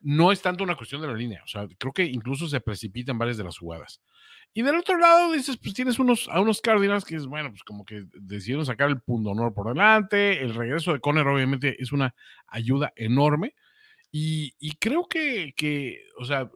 [0.00, 1.42] no es tanto una cuestión de la línea.
[1.44, 4.00] O sea, creo que incluso se precipita en varias de las jugadas.
[4.54, 7.62] Y del otro lado dices, pues tienes unos, a unos Cardinals que es, bueno, pues
[7.62, 10.42] como que decidieron sacar el punto honor por delante.
[10.42, 12.14] El regreso de Conner obviamente es una
[12.48, 13.54] ayuda enorme.
[14.10, 16.50] Y, y creo que, que, o sea,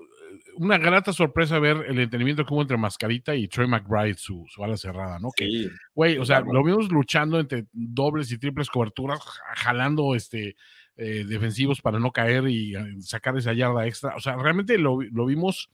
[0.56, 4.62] una grata sorpresa ver el entendimiento que hubo entre Mascarita y Trey McBride, su, su
[4.64, 5.30] ala cerrada, ¿no?
[5.36, 10.14] Que, sí, güey, o sea, lo vimos luchando entre dobles y triples coberturas, ja- jalando
[10.14, 10.56] este,
[10.96, 14.14] eh, defensivos para no caer y eh, sacar esa yarda extra.
[14.16, 15.68] O sea, realmente lo, lo vimos,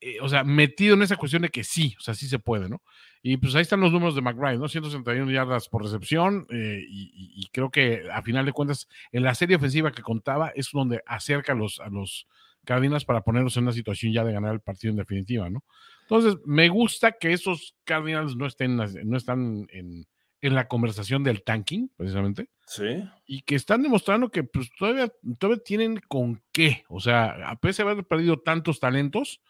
[0.00, 2.68] eh, o sea, metido en esa cuestión de que sí, o sea, sí se puede,
[2.68, 2.82] ¿no?
[3.22, 4.66] Y pues ahí están los números de McBride, ¿no?
[4.66, 9.24] 161 yardas por recepción eh, y, y- y creo que a final de cuentas en
[9.24, 12.26] la serie ofensiva que contaba es donde acerca a los, a los
[12.64, 15.64] Cardinals para ponerlos en una situación ya de ganar el partido en definitiva, ¿no?
[16.02, 20.06] Entonces, me gusta que esos Cardinals no estén, no están en,
[20.40, 23.04] en la conversación del tanking, precisamente, sí.
[23.26, 26.84] y que están demostrando que pues, todavía, todavía tienen con qué.
[26.88, 29.40] O sea, a pesar de haber perdido tantos talentos,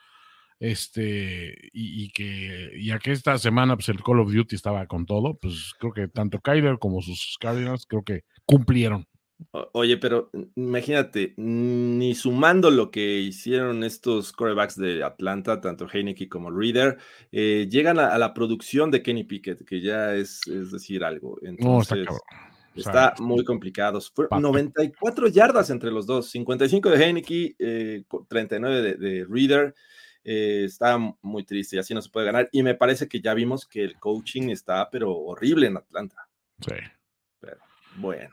[0.59, 4.87] este, y, y que, y a que esta semana pues, el Call of Duty estaba
[4.87, 9.07] con todo, pues creo que tanto Kyler como sus Cardinals creo que cumplieron.
[9.73, 16.51] Oye, pero imagínate, ni sumando lo que hicieron estos corebacks de Atlanta, tanto Heineke como
[16.51, 16.99] Reader,
[17.33, 21.37] eh, llegan a, a la producción de Kenny Pickett, que ya es, es decir algo.
[21.39, 22.21] Está Entonces, cabrón.
[22.77, 24.01] O sea, está muy complicado.
[24.01, 24.41] Fueron Pato.
[24.43, 29.75] 94 yardas entre los dos, 55 de Heineke, eh, co- 39 de, de Reader.
[30.23, 32.49] eh, está muy triste y así no se puede ganar.
[32.53, 36.29] Y me parece que ya vimos que el coaching está, pero horrible en Atlanta.
[36.61, 36.75] sí.
[37.97, 38.31] Bueno.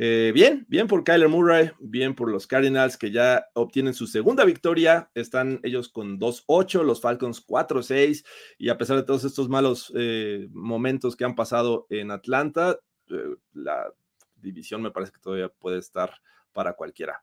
[0.00, 4.44] Eh, bien, bien por Kyler Murray, bien por los Cardinals que ya obtienen su segunda
[4.44, 5.10] victoria.
[5.16, 8.24] Están ellos con 2-8, los Falcons 4-6
[8.58, 12.78] y a pesar de todos estos malos eh, momentos que han pasado en Atlanta,
[13.10, 13.92] eh, la
[14.36, 16.12] división me parece que todavía puede estar
[16.52, 17.20] para cualquiera.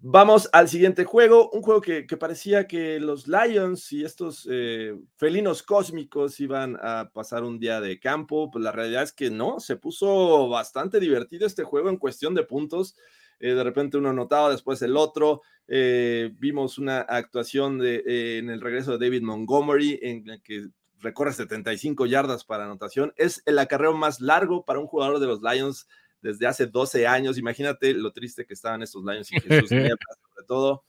[0.00, 5.62] Vamos al siguiente juego, un juego que, parecía que los Lions y estos eh, felinos
[5.62, 9.76] cósmicos iban a pasar un día de campo, pues la realidad es que no, se
[9.76, 12.94] puso bastante divertido este juego en cuestión de puntos.
[13.40, 15.42] Eh, de repente uno anotaba, después el otro.
[15.66, 20.68] Eh, vimos una actuación en el regreso de David Montgomery en la que
[21.00, 23.12] recorre 75 yardas para anotación.
[23.16, 25.88] Es el acarreo más largo para un jugador de los Lions
[26.22, 27.38] desde hace 12 años.
[27.38, 30.84] Imagínate lo triste que estaban estos Lions y Jesús sobre todo.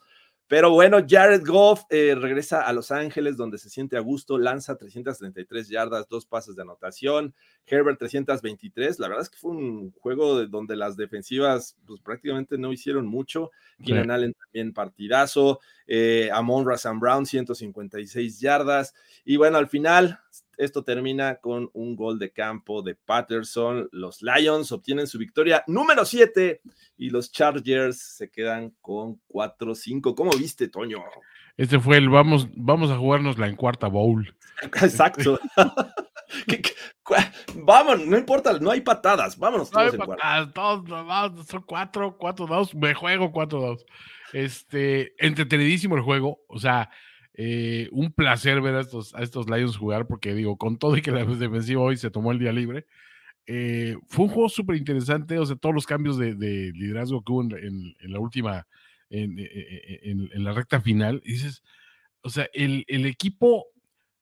[0.49, 4.78] Pero bueno, Jared Goff eh, regresa a Los Ángeles, donde se siente a gusto, lanza
[4.78, 8.97] 333 yardas, dos pases de anotación, Herbert 323.
[8.99, 13.51] La verdad es que fue un juego donde las defensivas pues, prácticamente no hicieron mucho.
[13.84, 18.93] Keenan Allen también partidazo, eh, Amon Razan Brown 156 yardas.
[19.25, 20.21] Y bueno, al final
[20.58, 23.88] esto termina con un gol de campo de Patterson.
[23.91, 26.62] Los Lions obtienen su victoria número 7
[26.97, 30.16] y los Chargers se quedan con 4-5.
[30.16, 31.03] ¿Cómo viste, Toño?
[31.55, 34.36] Este fue el vamos, vamos a jugarnos la en cuarta bowl.
[34.62, 35.39] Exacto.
[37.55, 39.72] Vamos, no importa, no hay patadas, vámonos.
[39.72, 43.86] No hay patadas, todos, son 4, 4-2, me juego 4-2.
[44.34, 46.89] Este, entretenidísimo el juego, o sea,
[47.39, 51.03] eh, un placer ver a estos, a estos Lions jugar, porque digo, con todo y
[51.03, 52.88] que la defensiva hoy se tomó el día libre,
[53.45, 56.33] eh, fue un juego súper interesante, o sea, todos los cambios de,
[56.73, 58.67] liderazgo que hubo en, la última,
[59.11, 61.63] e, e, en, la recta final, dices,
[62.21, 63.67] o sea, el, equipo,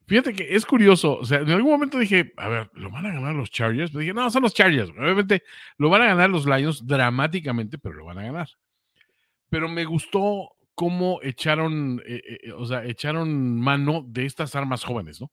[0.05, 3.13] fíjate que es curioso, o sea, en algún momento dije, a ver, ¿lo van a
[3.13, 3.91] ganar los Chargers?
[3.91, 5.41] Pero dije, no, son los Chargers, obviamente
[5.77, 8.49] lo van a ganar los Lions dramáticamente, pero lo van a ganar.
[9.49, 15.21] Pero me gustó cómo echaron, eh, eh, o sea, echaron mano de estas armas jóvenes,
[15.21, 15.31] ¿no?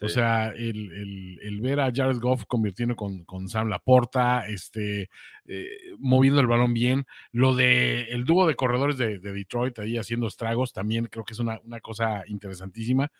[0.00, 5.10] O sea, el, ver a Jared Goff convirtiendo con, con Sam Laporta, este,
[5.46, 5.68] eh,
[5.98, 10.72] moviendo el balón bien, lo de el dúo de corredores de, Detroit ahí haciendo estragos,
[10.72, 13.12] también creo que es una, una cosa interesantísima.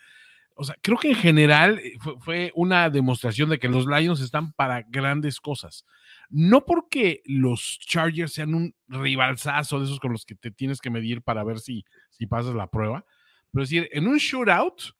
[0.56, 4.52] O sea, creo que en general fue, fue, una demostración de que los Lions están
[4.52, 5.84] para grandes cosas.
[6.28, 10.90] No porque los Chargers sean un rivalzazo de esos con los que te tienes que
[10.90, 13.04] medir para ver si, si pasas la prueba,
[13.52, 14.94] pero es decir, en un shootout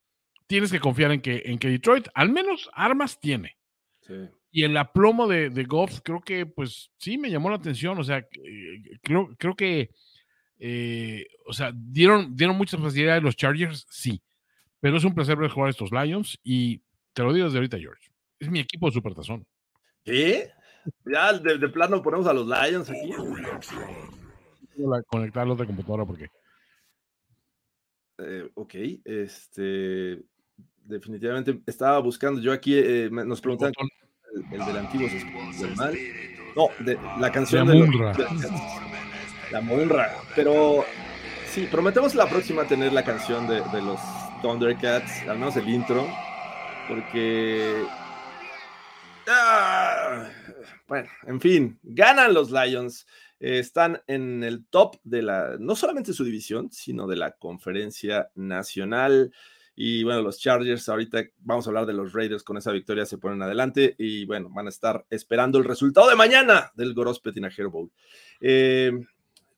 [0.47, 3.57] tienes que confiar en que, en que Detroit al menos armas tiene.
[4.51, 7.99] Y el aplomo de, de Goff, creo que, pues sí, me llamó la atención.
[7.99, 9.91] O sea, eh, creo, creo que,
[10.59, 14.21] eh, o sea, dieron, dieron muchas facilidades los Chargers, sí.
[14.83, 18.11] Pero es un placer ver jugar estos Lions y te lo digo desde ahorita, George.
[18.41, 19.47] Es mi equipo de supertazón.
[20.05, 20.51] ¿Qué?
[21.05, 23.13] Ya de, plano ponemos a los Lions aquí.
[25.07, 26.27] Conectar la otra computadora porque.
[28.19, 28.75] Eh, ok,
[29.05, 30.21] este.
[30.79, 32.41] Definitivamente estaba buscando.
[32.41, 33.73] Yo aquí eh, nos preguntan
[34.51, 35.07] el, del antiguo
[35.77, 35.97] mal.
[36.57, 38.13] No, de, la canción la de, Munra.
[39.53, 40.11] la Munra.
[40.35, 40.85] Pero
[41.47, 44.01] sí, prometemos la próxima tener la canción de, de los
[44.43, 46.07] Thundercats, al menos el intro,
[46.89, 47.85] porque
[49.29, 50.29] Ah,
[50.89, 53.07] bueno, en fin, ganan los Lions.
[53.39, 58.31] Eh, están en el top de la, no solamente su división, sino de la conferencia
[58.35, 59.33] nacional.
[59.75, 63.19] Y bueno, los Chargers, ahorita vamos a hablar de los Raiders, con esa victoria se
[63.19, 66.95] ponen adelante y bueno, van a estar esperando el resultado de mañana del
[67.33, 67.91] Tinajero Bowl.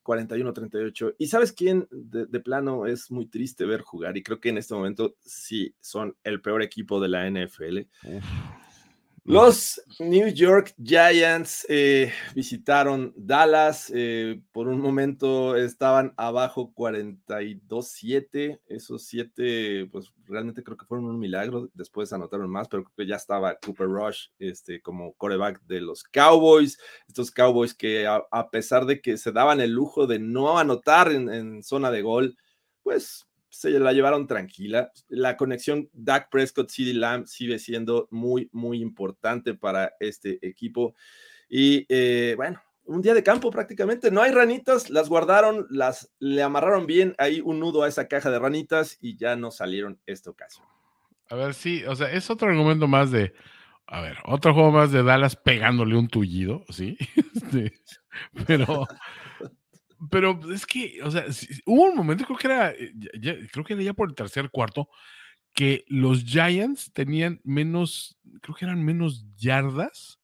[0.05, 1.09] 41-38.
[1.09, 4.59] Eh, y sabes quién de, plano es muy triste ver jugar y creo que en
[4.59, 7.79] este momento sí son el peor equipo de la NFL.
[9.27, 13.91] Los New York Giants eh, visitaron Dallas.
[13.95, 18.61] Eh, por un momento estaban abajo 42-7.
[18.67, 21.71] Esos siete, pues realmente creo que fueron un milagro.
[21.73, 26.05] Después anotaron más, pero creo que ya estaba Cooper Rush este, como coreback de los
[26.05, 26.79] Cowboys.
[27.09, 31.63] Estos Cowboys que a, pesar de que se daban el lujo de no anotar en
[31.63, 32.37] zona de gol,
[32.83, 34.91] pues se la llevaron tranquila.
[35.09, 40.95] La conexión Dak Prescott, CD Lamb sigue siendo muy, muy importante para este equipo.
[41.49, 44.11] Y eh, bueno, un día de campo prácticamente.
[44.11, 48.31] No hay ranitas, las guardaron, las le amarraron bien ahí un nudo a esa caja
[48.31, 50.67] de ranitas y ya no salieron esta ocasión.
[51.31, 53.35] A ver, sí, o sea, es otro argumento más de,
[53.87, 56.97] a ver, otro juego más de Dallas pegándole un tullido, ¿sí?
[57.35, 57.73] Este,
[58.47, 58.87] pero,
[60.11, 61.25] pero es que, o sea,
[61.67, 64.51] hubo un momento, creo que era, eh, ya, creo que era ya por el tercer
[64.51, 64.89] cuarto,
[65.55, 70.19] que los Giants tenían menos, creo que eran menos yardas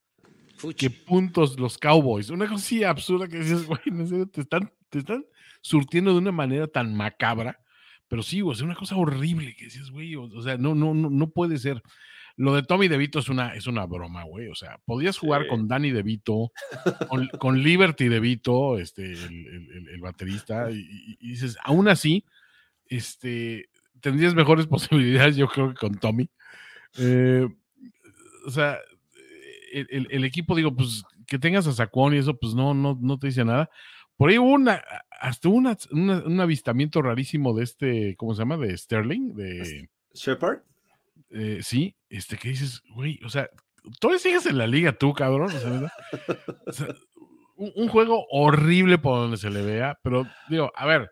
[0.76, 2.30] que puntos los Cowboys.
[2.30, 5.24] Una cosa así absurda que dices, güey, en serio, te están, te están
[5.62, 7.58] surtiendo de una manera tan macabra.
[8.08, 10.94] Pero sí, güey, es una cosa horrible que dices, güey, o, o sea, no, no,
[10.94, 11.82] no, no puede ser.
[12.40, 14.48] Lo de Tommy DeVito es una, es una broma, güey.
[14.48, 15.48] O sea, podías jugar Sí.
[15.48, 16.52] con Danny DeVito,
[17.08, 22.24] con, con Liberty DeVito, este, el, el- el- baterista, y, dices, aún así,
[22.86, 23.68] este,
[24.00, 26.30] tendrías mejores posibilidades, yo creo, que con Tommy.
[26.98, 27.46] Eh,
[28.46, 28.78] o sea,
[29.72, 32.98] el, el- el equipo, digo, pues que tengas a Sacón y eso, pues no, no,
[33.00, 33.68] no te dice nada.
[34.16, 34.82] Por ahí hubo una,
[35.20, 38.56] hasta una, una- un avistamiento rarísimo de este, ¿cómo se llama?
[38.56, 40.60] De Sterling, de, Shepard.
[41.30, 43.48] Eh, sí, este, que dices, güey, o sea,
[44.00, 45.48] todavía sigues en la liga tú, cabrón.
[45.54, 45.92] O sea, ¿verdad?
[46.66, 46.88] O sea,
[47.56, 51.10] un, un juego horrible por donde se le vea, pero digo, a ver,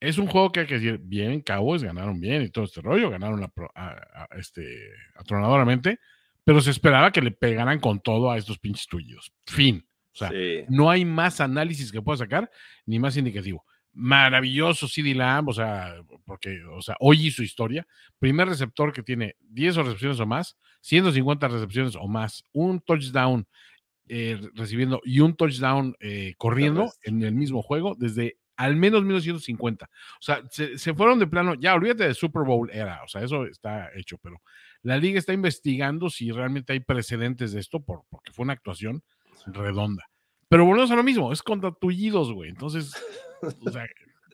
[0.00, 3.08] es un juego que hay que decir, bien, Cowboys ganaron bien y todo este rollo,
[3.10, 5.98] ganaron a- a- este, atronadoramente,
[6.44, 9.32] pero se esperaba que le pegaran con todo a estos pinches tuyos.
[9.46, 9.86] Fin.
[10.12, 10.64] O sea, Sí.
[10.68, 12.50] no hay más análisis que pueda sacar,
[12.84, 13.64] ni más indicativo.
[13.94, 17.86] Maravilloso CD Lamb, o sea, porque, o sea, hoy su historia.
[18.18, 23.46] Primer receptor que tiene 10 recepciones o más, 150 recepciones o más, un touchdown
[24.08, 29.86] eh, recibiendo y un touchdown eh, corriendo en el mismo juego desde al menos 1950.
[29.86, 29.88] O
[30.20, 33.46] sea, se, se fueron de plano, ya olvídate de Super Bowl era, o sea, eso
[33.46, 34.40] está hecho, pero
[34.82, 39.02] la liga está investigando si realmente hay precedentes de esto por, porque fue una actuación
[39.46, 40.04] redonda.
[40.48, 42.50] Pero volvemos a lo mismo, es contra tullidos, güey.
[42.50, 42.92] Entonces,
[43.42, 43.86] o sea,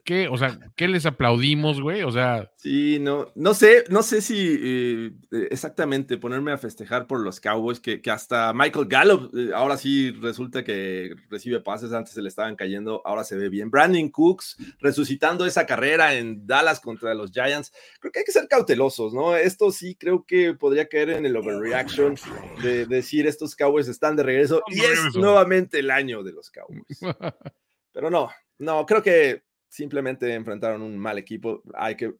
[0.04, 0.28] ¿qué?
[0.28, 2.02] O sea, ¿qué les aplaudimos, güey?
[2.02, 7.06] O sea, Sí, no, no sé, no sé si eh, eh, exactamente ponerme a festejar
[7.06, 11.92] por los Cowboys, que, que hasta Michael Gallup eh, ahora sí resulta que recibe pases,
[11.92, 13.70] antes se le estaban cayendo, ahora se ve bien.
[13.70, 17.72] Brandon Cooks resucitando esa carrera en Dallas contra los Giants.
[18.00, 19.36] Creo que hay que ser cautelosos, ¿no?
[19.36, 22.16] Esto sí creo que podría caer en el overreaction
[22.62, 27.00] de decir estos Cowboys están de regreso y es nuevamente el año de los Cowboys.
[27.92, 31.62] Pero no, no, creo que simplemente enfrentaron un mal equipo.
[31.74, 32.14] Hay que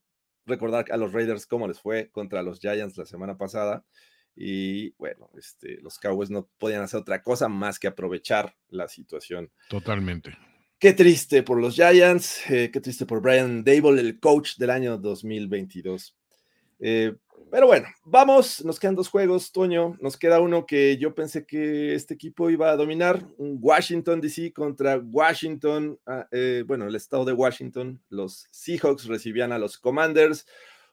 [0.47, 3.85] recordar a los Raiders cómo les fue contra los Giants la semana pasada.
[4.35, 9.51] Y bueno, este, los Cowboys no podían hacer otra cosa más que aprovechar la situación.
[9.69, 10.37] totalmente.
[10.79, 14.97] Qué triste por los Giants, eh, qué triste por Brian Dable, el coach del año
[14.97, 16.17] 2022.
[16.79, 17.17] Eh,
[17.51, 19.97] pero bueno, vamos, nos quedan dos juegos, Toño.
[20.01, 24.99] Nos queda uno que yo pensé que este equipo iba a dominar, Washington DC contra
[24.99, 28.01] Washington, ah, eh, bueno, el estado de Washington.
[28.11, 30.47] Los Seahawks recibían a los Commanders,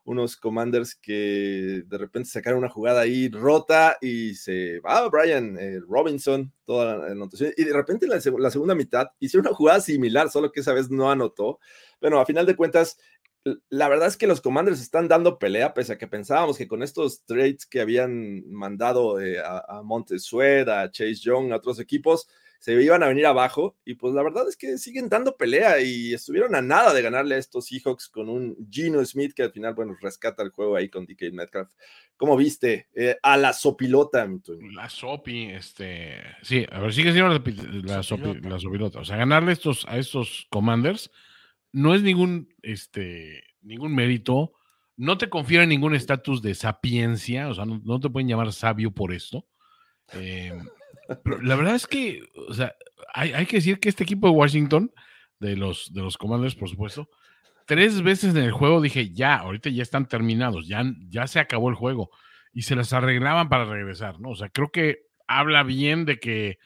[0.06, 5.80] unos Commanders que de repente sacaron una jugada ahí rota y se va Brian eh,
[5.88, 9.82] Robinson, toda la anotación, y de repente en la, la segunda mitad hicieron una jugada
[9.82, 11.60] similar, solo que esa vez no anotó.
[12.00, 12.98] Bueno, a final de cuentas,
[13.70, 16.82] la verdad es que los Commanders están dando pelea, pese a que pensábamos que con
[16.82, 22.28] estos trades que habían mandado eh, a, a a Chase Young, a otros equipos,
[22.60, 23.78] se iban a venir abajo.
[23.86, 27.36] Y pues la verdad es que siguen dando pelea y estuvieron a nada de ganarle
[27.36, 30.90] a estos Seahawks con un Gino Smith que al final, bueno, rescata el juego ahí
[30.90, 31.72] con DK Metcalf.
[32.18, 32.88] ¿Cómo viste?
[32.96, 34.28] Eh, a la sopilota.
[34.74, 36.16] La Sopi, este.
[36.42, 39.00] Sí, a ver, sigue siendo la, la, sopi- la sopilota.
[39.02, 41.12] O sea, ganarle estos, a estos commanders
[41.76, 44.54] no es ningún, este, ningún mérito.
[44.96, 47.50] No te confiere ningún estatus de sapiencia.
[47.50, 49.46] O sea, no, te pueden llamar sabio por esto.
[50.10, 52.74] Pero la verdad es que, o sea,
[53.14, 54.90] hay, hay que decir que este equipo de Washington,
[55.42, 57.10] de los, de los commanders, por supuesto,
[57.66, 61.68] tres veces en el juego dije, ya, ahorita ya están terminados, ya, ya se acabó
[61.68, 62.10] el juego.
[62.54, 64.30] Y se las arreglaban para regresar, ¿no?
[64.30, 66.58] O sea, creo que habla bien de que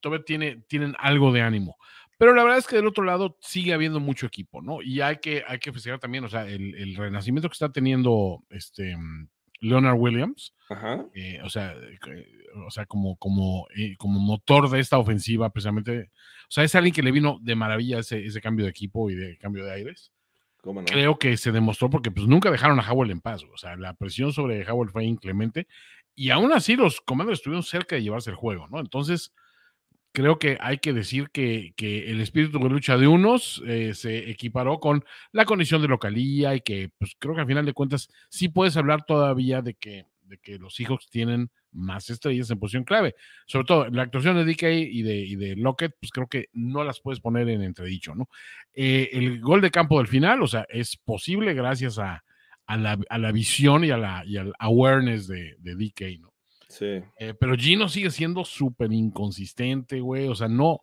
[0.00, 1.76] todavía tiene, tienen algo de ánimo.
[2.18, 4.82] Pero la verdad es que del otro lado sigue habiendo mucho equipo, ¿no?
[4.82, 8.44] Y hay que, hay que festejar también, o sea, el, el renacimiento que está teniendo
[8.50, 9.28] este mm,
[9.62, 11.06] Leonard Williams, Ajá.
[11.14, 12.26] eh, o sea, eh,
[12.66, 16.10] o sea, como, como, eh, como motor de esta ofensiva, precisamente.
[16.42, 19.14] O sea, es alguien que le vino de maravilla ese, ese cambio de equipo y
[19.14, 20.12] de cambio de aires.
[20.60, 20.86] ¿Cómo no?
[20.86, 23.42] Creo que se demostró porque pues nunca dejaron a Howell en paz.
[23.52, 25.66] O sea, la presión sobre Howell fue inclemente
[26.14, 28.80] y aún así los comandos estuvieron cerca de llevarse el juego, ¿no?
[28.80, 29.32] Entonces,
[30.12, 34.30] creo que hay que decir que, que el espíritu de lucha de unos eh, se
[34.30, 38.08] equiparó con la condición de localía y que, pues creo que al final de cuentas
[38.28, 42.84] sí puedes hablar todavía de que, de que los Seahawks tienen más estrellas en posición
[42.84, 43.14] clave.
[43.46, 46.84] Sobre todo la actuación de DK y de, y de Lockett, pues creo que no
[46.84, 48.28] las puedes poner en entredicho, ¿no?
[48.74, 52.22] Eh, el gol de campo del final, o sea, es posible gracias a,
[52.66, 56.31] a, la, a la, visión y, a la, y al awareness de, de DK, ¿no?
[56.80, 60.28] Eh, pero Gino sigue siendo súper inconsistente, güey.
[60.28, 60.80] O sea, no.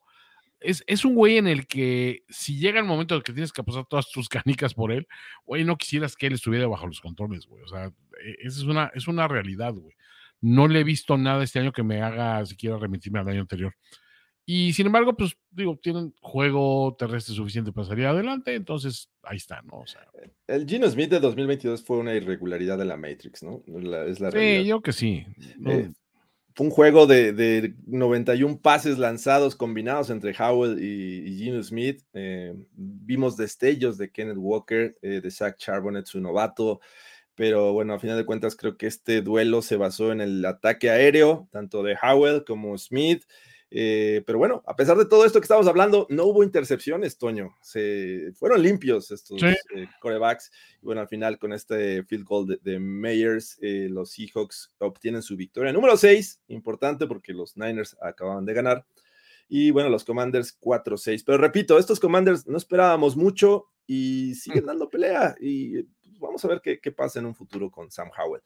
[0.59, 3.63] Es, es, un güey en el que si llega el momento en que tienes que
[3.63, 5.07] pasar todas tus canicas por él,
[5.45, 7.63] güey, no quisieras que él estuviera bajo los controles, güey.
[7.63, 7.91] O sea,
[8.39, 9.95] esa es una, es una realidad, güey.
[10.41, 13.73] no le he visto nada este año que me haga siquiera remitirme al año anterior.
[14.51, 19.61] Y sin embargo, pues digo, tienen juego terrestre suficiente para salir adelante, entonces ahí está,
[19.61, 19.81] ¿no?
[19.81, 20.01] O sea,
[20.47, 23.61] El Gino Smith de 2022 fue una irregularidad de la Matrix, ¿no?
[23.67, 24.63] La- es la sí, realidad.
[24.63, 25.23] yo que sí.
[25.59, 25.91] No, Eh,
[26.55, 32.01] fue un juego de, de 91 pases lanzados combinados entre Howell y, y Geno Smith.
[32.13, 36.81] Eh, vimos destellos de Kenneth Walker, eh, de Zach Charbonnet, su novato.
[37.35, 40.89] Pero bueno, a final de cuentas creo que este duelo se basó en el ataque
[40.89, 43.23] aéreo, tanto de Howell como Smith.
[43.71, 47.55] Eh, pero bueno, a pesar de todo esto que estamos hablando, no hubo intercepciones, Toño.
[47.61, 49.45] Se fueron limpios estos Sí.
[49.75, 50.51] eh, corebacks.
[50.81, 55.21] Y bueno, al final con este field goal de, de Meyers, eh, los Seahawks obtienen
[55.21, 58.85] su victoria número 6, importante porque los Niners acababan de ganar.
[59.47, 61.23] Y bueno, los Commanders 4-6.
[61.25, 65.35] Pero repito, estos Commanders no esperábamos mucho y siguen dando pelea.
[65.39, 68.41] Y pues, vamos a ver qué, qué pasa en un futuro con Sam Howell.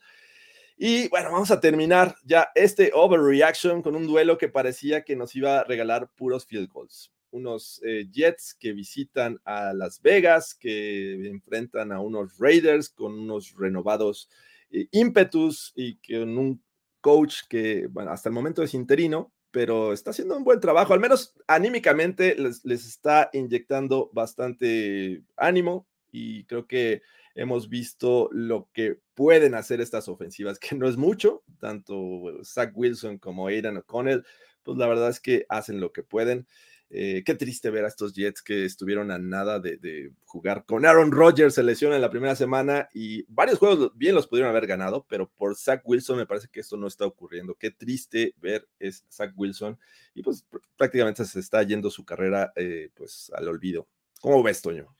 [0.86, 5.34] Y bueno, vamos a terminar ya este overreaction con un duelo que parecía que nos
[5.34, 7.10] iba a regalar puros field goals.
[7.32, 13.56] Unos eh, Jets que visitan a Las Vegas, que enfrentan a unos Raiders con unos
[13.58, 14.30] renovados
[14.72, 16.62] eh, ímpetus y con un
[17.00, 21.00] coach que, bueno, hasta el momento es interino, pero está haciendo un buen trabajo, al
[21.00, 27.04] menos anímicamente les, les está inyectando bastante ánimo y creo que
[27.36, 33.18] hemos visto lo que pueden hacer estas ofensivas, que no es mucho, tanto Zach Wilson
[33.18, 34.26] como Aidan O'Connell,
[34.64, 36.48] pues la verdad es que hacen lo que pueden.
[36.96, 41.12] Eh, qué triste ver a estos Jets que estuvieron a nada de, jugar con Aaron
[41.12, 45.04] Rodgers, se lesiona en la primera semana y varios juegos bien los pudieron haber ganado,
[45.10, 47.56] pero por Zach Wilson me parece que esto no está ocurriendo.
[47.56, 49.80] Qué triste ver es Zach Wilson
[50.14, 50.46] y pues
[50.78, 53.88] prácticamente se está yendo su carrera eh, pues al olvido.
[54.22, 54.96] ¿Cómo ves, Toño?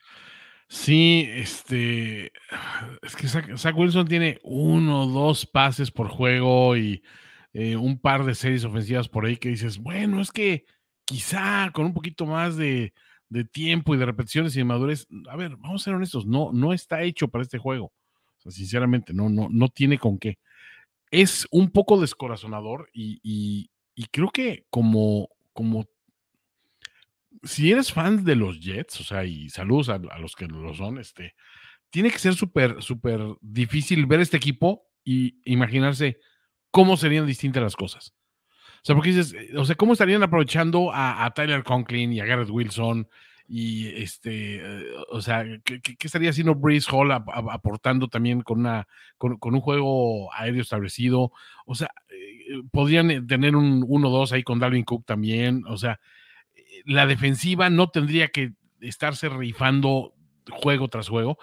[0.74, 2.32] Sí, este.
[3.04, 7.04] Es que Zach, Wilson tiene uno o dos pases por juego y
[7.54, 10.66] eh, un par de series ofensivas por ahí que dices, bueno, es que
[11.06, 12.92] quizá con un poquito más de,
[13.30, 16.52] de tiempo y de repeticiones y de madurez, a ver, vamos a ser honestos, no,
[16.52, 17.94] no está hecho para este juego.
[18.40, 20.40] O sea, sinceramente, no, no, no tiene con qué.
[21.12, 25.86] Es un poco descorazonador y, y, y creo que como, como
[27.44, 31.00] si eres fan de los Jets, o sea, y saludos a, los que lo son,
[31.00, 31.36] este,
[31.90, 36.20] tiene que ser súper, súper difícil ver este equipo y imaginarse
[36.72, 38.14] cómo serían distintas las cosas.
[38.78, 42.20] O sea, porque dices, eh, o sea, ¿cómo estarían aprovechando a, a Tyler Conklin y
[42.20, 43.08] a Garrett Wilson?
[43.48, 48.88] Y este, eh, o sea, ¿qué, qué, estaría haciendo Breeze Hall aportando también con, una,
[49.18, 51.32] con, un juego aéreo establecido?
[51.66, 55.64] O sea, eh, podrían tener un 1-2 ahí con Dalvin Cook también.
[55.68, 56.00] O sea,
[56.86, 60.14] la defensiva no tendría que estarse rifando
[60.52, 61.38] juego tras juego.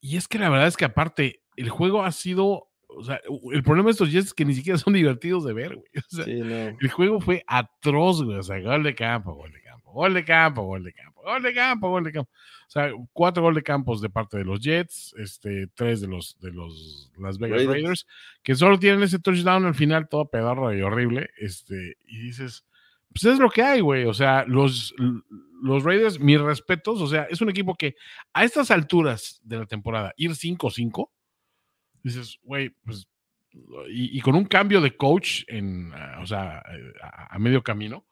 [0.00, 3.20] Y es que la verdad es que aparte, el juego ha sido, o sea,
[3.52, 5.88] el problema de estos Jets es que ni siquiera son divertidos de ver, güey.
[5.96, 6.76] O sea, sí, no.
[6.80, 8.38] el juego fue atroz, güey.
[8.38, 11.42] O sea, gol de campo, gol de campo, gol de campo, gol de campo, gol
[11.42, 12.30] de campo, gol de campo.
[12.66, 16.38] O sea, cuatro gol de campos de parte de los Jets, este, tres de los
[16.40, 18.06] de los Las Vegas Raiders, Raiders
[18.44, 21.30] que solo tienen ese touchdown al final, todo pedorro y horrible.
[21.36, 22.64] Este, y dices,
[23.12, 24.04] pues es lo que hay, güey.
[24.04, 24.94] O sea, los,
[25.62, 27.96] los Raiders, mis respetos, o sea, es un equipo que
[28.32, 31.10] a estas alturas de la temporada, ir 5-5,
[32.02, 33.08] dices, güey, pues,
[33.88, 36.62] y, con un cambio de coach en, uh, o sea,
[37.02, 38.06] a, a, medio camino,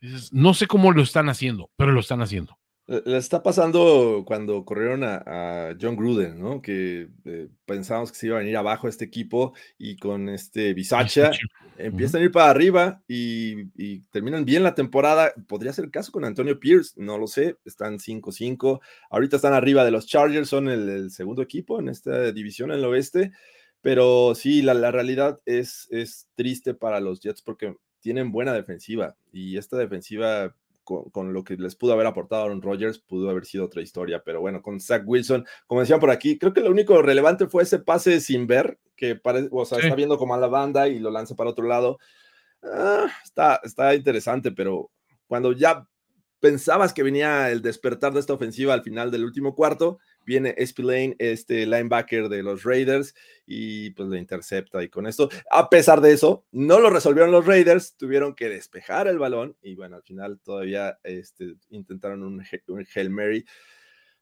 [0.00, 2.58] dices, no sé cómo lo están haciendo, pero lo están haciendo.
[2.90, 6.60] Le está pasando cuando corrieron a, a John Gruden, ¿no?
[6.60, 11.30] Que eh, pensábamos que se iba a venir abajo este equipo y con este Bisacha
[11.78, 15.32] empiezan a ir para arriba y, y, terminan bien la temporada.
[15.46, 17.58] Podría ser el caso con Antonio Pierce, no lo sé.
[17.64, 18.80] Están 5-5.
[19.08, 22.78] Ahorita están arriba de los Chargers, son el, el, segundo equipo en esta división en
[22.78, 23.30] el oeste.
[23.82, 29.14] Pero sí, la, la realidad es, es triste para los Jets porque tienen buena defensiva
[29.32, 33.44] y esta defensiva con, con, lo que les pudo haber aportado Aaron Rodgers, pudo haber
[33.44, 36.70] sido otra historia, pero bueno, con Zach Wilson, como decían por aquí, creo que lo
[36.70, 39.84] único relevante fue ese pase sin ver, que parece, o sea, sí.
[39.84, 41.98] está viendo como a la banda y lo lanza para otro lado.
[42.62, 44.90] Ah, está, está interesante, pero
[45.26, 45.86] cuando ya
[46.40, 51.16] pensabas que venía el despertar de esta ofensiva al final del último cuarto, viene Spillane,
[51.18, 53.14] este linebacker de los Raiders,
[53.46, 54.82] y pues le intercepta.
[54.82, 59.08] Y con esto, a pesar de eso, no lo resolvieron los Raiders, tuvieron que despejar
[59.08, 63.44] el balón, y bueno, al final todavía este, intentaron un, un Hail Mary.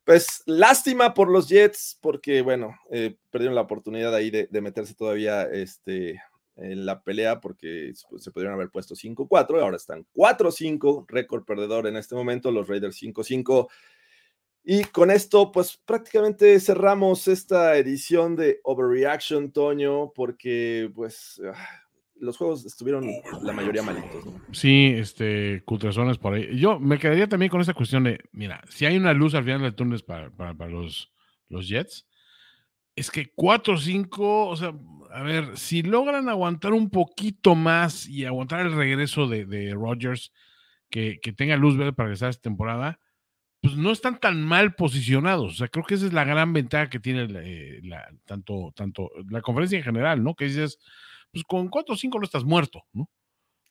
[0.04, 4.94] Pues lástima por los Jets, porque bueno, eh, perdieron la oportunidad ahí de, de meterse
[4.94, 6.18] todavía este,
[6.58, 11.86] en la pelea porque pues, se pudieron haber puesto 5-4, ahora están 4-5, récord perdedor
[11.86, 13.68] en este momento, los Raiders 5-5.
[14.64, 21.40] Y con esto, pues prácticamente cerramos esta edición de Overreaction, Toño, porque pues
[22.20, 23.06] los juegos estuvieron
[23.42, 24.24] la mayoría malitos.
[24.52, 26.58] Sí, este, Cutrezones por ahí.
[26.58, 29.62] Yo me quedaría también con esta cuestión de, mira, si hay una luz al final
[29.62, 31.12] del túnel para, para, para los,
[31.48, 32.06] los Jets,
[32.96, 34.74] es que 4 o 5, o sea,
[35.12, 40.32] a ver, si logran aguantar un poquito más y aguantar el regreso de, de Rodgers,
[40.90, 42.98] que, que, tenga luz verde para regresar esta temporada,
[43.60, 45.52] pues no están tan mal posicionados.
[45.52, 48.72] O sea, creo que esa es la gran ventaja que tiene la, eh, la, tanto,
[48.74, 50.34] tanto la conferencia en general, ¿no?
[50.34, 50.78] Que dices,
[51.32, 53.10] pues con 4 o 5 no estás muerto, ¿no?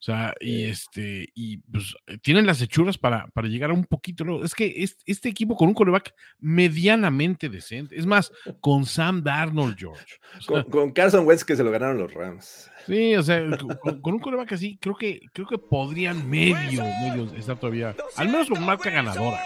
[0.00, 4.44] sea, y este, y pues tienen las hechuras para, para llegar a un poquito.
[4.44, 8.30] Es que este, este equipo con un coreback medianamente decente, es más,
[8.60, 10.18] con Sam Darnold, George.
[10.36, 12.70] O sea, con, con, Carson Wentz que se lo ganaron los Rams.
[12.86, 13.44] Sí, o sea,
[13.80, 18.28] con, con, un coreback así, creo que, creo que podrían medio, medio estar todavía, al
[18.28, 19.40] menos con marca ganadora.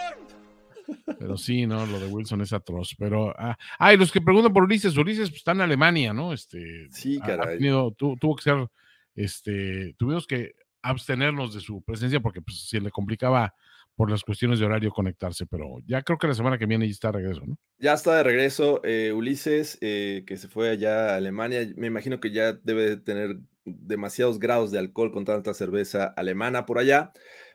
[1.19, 2.95] Pero sí, no, lo de Wilson es atroz.
[2.99, 6.33] Pero, ah, ah y los que preguntan por Ulises, Ulises pues, está en Alemania, ¿no?
[6.33, 7.55] Este, sí, caray.
[7.55, 8.69] Ha tenido, tu, tuvo que ser
[9.15, 13.55] este, tuvimos que abstenernos de su presencia porque pues, se le complicaba
[13.95, 16.93] por las cuestiones de horario conectarse, pero ya creo que la semana que viene ya
[16.93, 17.59] está de regreso, ¿no?
[17.79, 21.69] Ya está de regreso eh, Ulises, eh, que se fue allá a Alemania.
[21.77, 26.79] Me imagino que ya debe tener demasiados grados de alcohol con tanta cerveza alemana por
[26.79, 27.13] allá.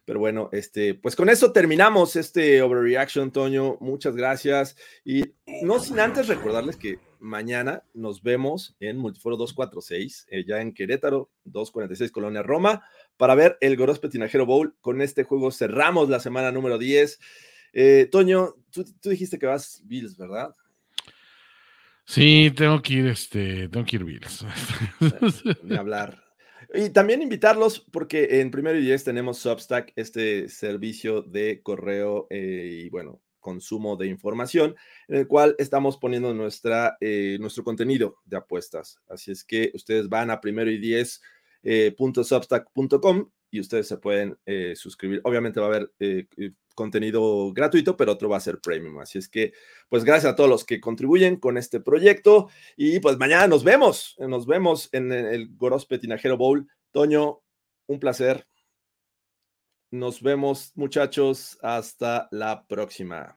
[0.08, 3.76] Pero bueno, este, pues con eso terminamos este Overreaction, Toño.
[3.82, 4.78] Muchas gracias.
[5.04, 5.34] Y
[5.64, 11.30] no sin antes recordarles que mañana nos vemos en Multiforo 246, eh, ya en Querétaro,
[11.44, 12.86] 246 Colonia Roma,
[13.18, 14.78] para ver el Gorospe Tinajero Bowl.
[14.80, 17.20] Con este juego cerramos la semana número 10.
[17.74, 20.56] Eh, Toño, tú, tú, dijiste que vas Bills, ¿verdad?
[22.06, 24.46] Sí, tengo que ir, este, tengo que ir Bills.
[25.64, 26.27] Ni hablar.
[26.74, 32.84] Y también invitarlos porque en primero y diez tenemos Substack, este servicio de correo eh,
[32.84, 34.76] y bueno, consumo de información,
[35.08, 39.00] en el cual estamos poniendo nuestra, eh, nuestro contenido de apuestas.
[39.08, 41.22] Así es que ustedes van a primero y diez
[41.64, 41.96] eh,
[43.50, 44.38] y ustedes se pueden
[44.76, 45.22] suscribir.
[45.24, 45.92] Obviamente va a haber
[46.78, 49.00] contenido gratuito, pero otro va a ser premium.
[49.00, 49.52] Así es que,
[49.90, 54.16] pues gracias a todos los que contribuyen con este proyecto y pues mañana nos vemos,
[54.20, 56.70] nos vemos en el Gorospe Tinajero Bowl.
[56.92, 57.42] Toño,
[57.88, 58.48] un placer.
[59.90, 61.58] Nos vemos, muchachos.
[61.64, 63.37] Hasta la próxima.